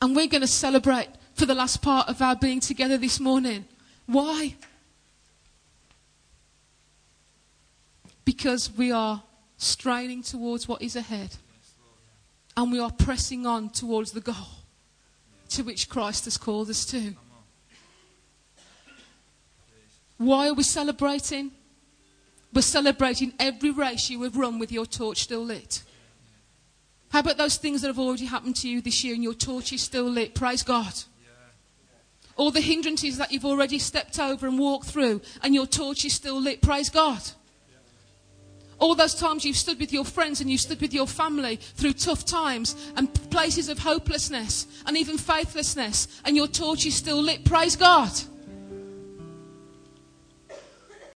And 0.00 0.14
we're 0.14 0.28
going 0.28 0.42
to 0.42 0.46
celebrate 0.46 1.08
for 1.34 1.46
the 1.46 1.54
last 1.54 1.82
part 1.82 2.08
of 2.08 2.22
our 2.22 2.36
being 2.36 2.60
together 2.60 2.96
this 2.96 3.18
morning. 3.18 3.64
Why? 4.06 4.54
Because 8.24 8.70
we 8.70 8.92
are 8.92 9.22
straining 9.56 10.22
towards 10.22 10.68
what 10.68 10.82
is 10.82 10.94
ahead. 10.94 11.36
And 12.56 12.70
we 12.70 12.78
are 12.78 12.92
pressing 12.92 13.46
on 13.46 13.70
towards 13.70 14.12
the 14.12 14.20
goal 14.20 14.57
to 15.50 15.62
which 15.62 15.88
Christ 15.88 16.24
has 16.26 16.36
called 16.36 16.70
us 16.70 16.84
to. 16.86 17.14
Why 20.18 20.48
are 20.48 20.54
we 20.54 20.64
celebrating? 20.64 21.52
We're 22.52 22.62
celebrating 22.62 23.32
every 23.38 23.70
race 23.70 24.10
you 24.10 24.22
have 24.22 24.36
run 24.36 24.58
with 24.58 24.72
your 24.72 24.86
torch 24.86 25.22
still 25.22 25.44
lit. 25.44 25.82
How 27.10 27.20
about 27.20 27.38
those 27.38 27.56
things 27.56 27.82
that 27.82 27.88
have 27.88 27.98
already 27.98 28.26
happened 28.26 28.56
to 28.56 28.68
you 28.68 28.80
this 28.80 29.02
year 29.04 29.14
and 29.14 29.22
your 29.22 29.34
torch 29.34 29.72
is 29.72 29.80
still 29.80 30.10
lit? 30.10 30.34
Praise 30.34 30.62
God. 30.62 30.92
All 32.36 32.50
the 32.50 32.60
hindrances 32.60 33.18
that 33.18 33.32
you've 33.32 33.44
already 33.44 33.78
stepped 33.78 34.18
over 34.18 34.46
and 34.46 34.58
walked 34.58 34.86
through 34.86 35.22
and 35.42 35.54
your 35.54 35.66
torch 35.66 36.04
is 36.04 36.12
still 36.12 36.40
lit. 36.40 36.62
Praise 36.62 36.90
God. 36.90 37.22
All 38.78 38.94
those 38.94 39.14
times 39.14 39.44
you've 39.44 39.56
stood 39.56 39.80
with 39.80 39.92
your 39.92 40.04
friends 40.04 40.40
and 40.40 40.50
you've 40.50 40.60
stood 40.60 40.80
with 40.80 40.94
your 40.94 41.06
family 41.06 41.56
through 41.56 41.94
tough 41.94 42.24
times 42.24 42.76
and 42.96 43.12
places 43.30 43.68
of 43.68 43.78
hopelessness 43.78 44.66
and 44.86 44.96
even 44.96 45.18
faithlessness 45.18 46.20
and 46.24 46.36
your 46.36 46.46
torch 46.46 46.86
is 46.86 46.94
still 46.94 47.20
lit. 47.20 47.44
Praise 47.44 47.76
God. 47.76 48.10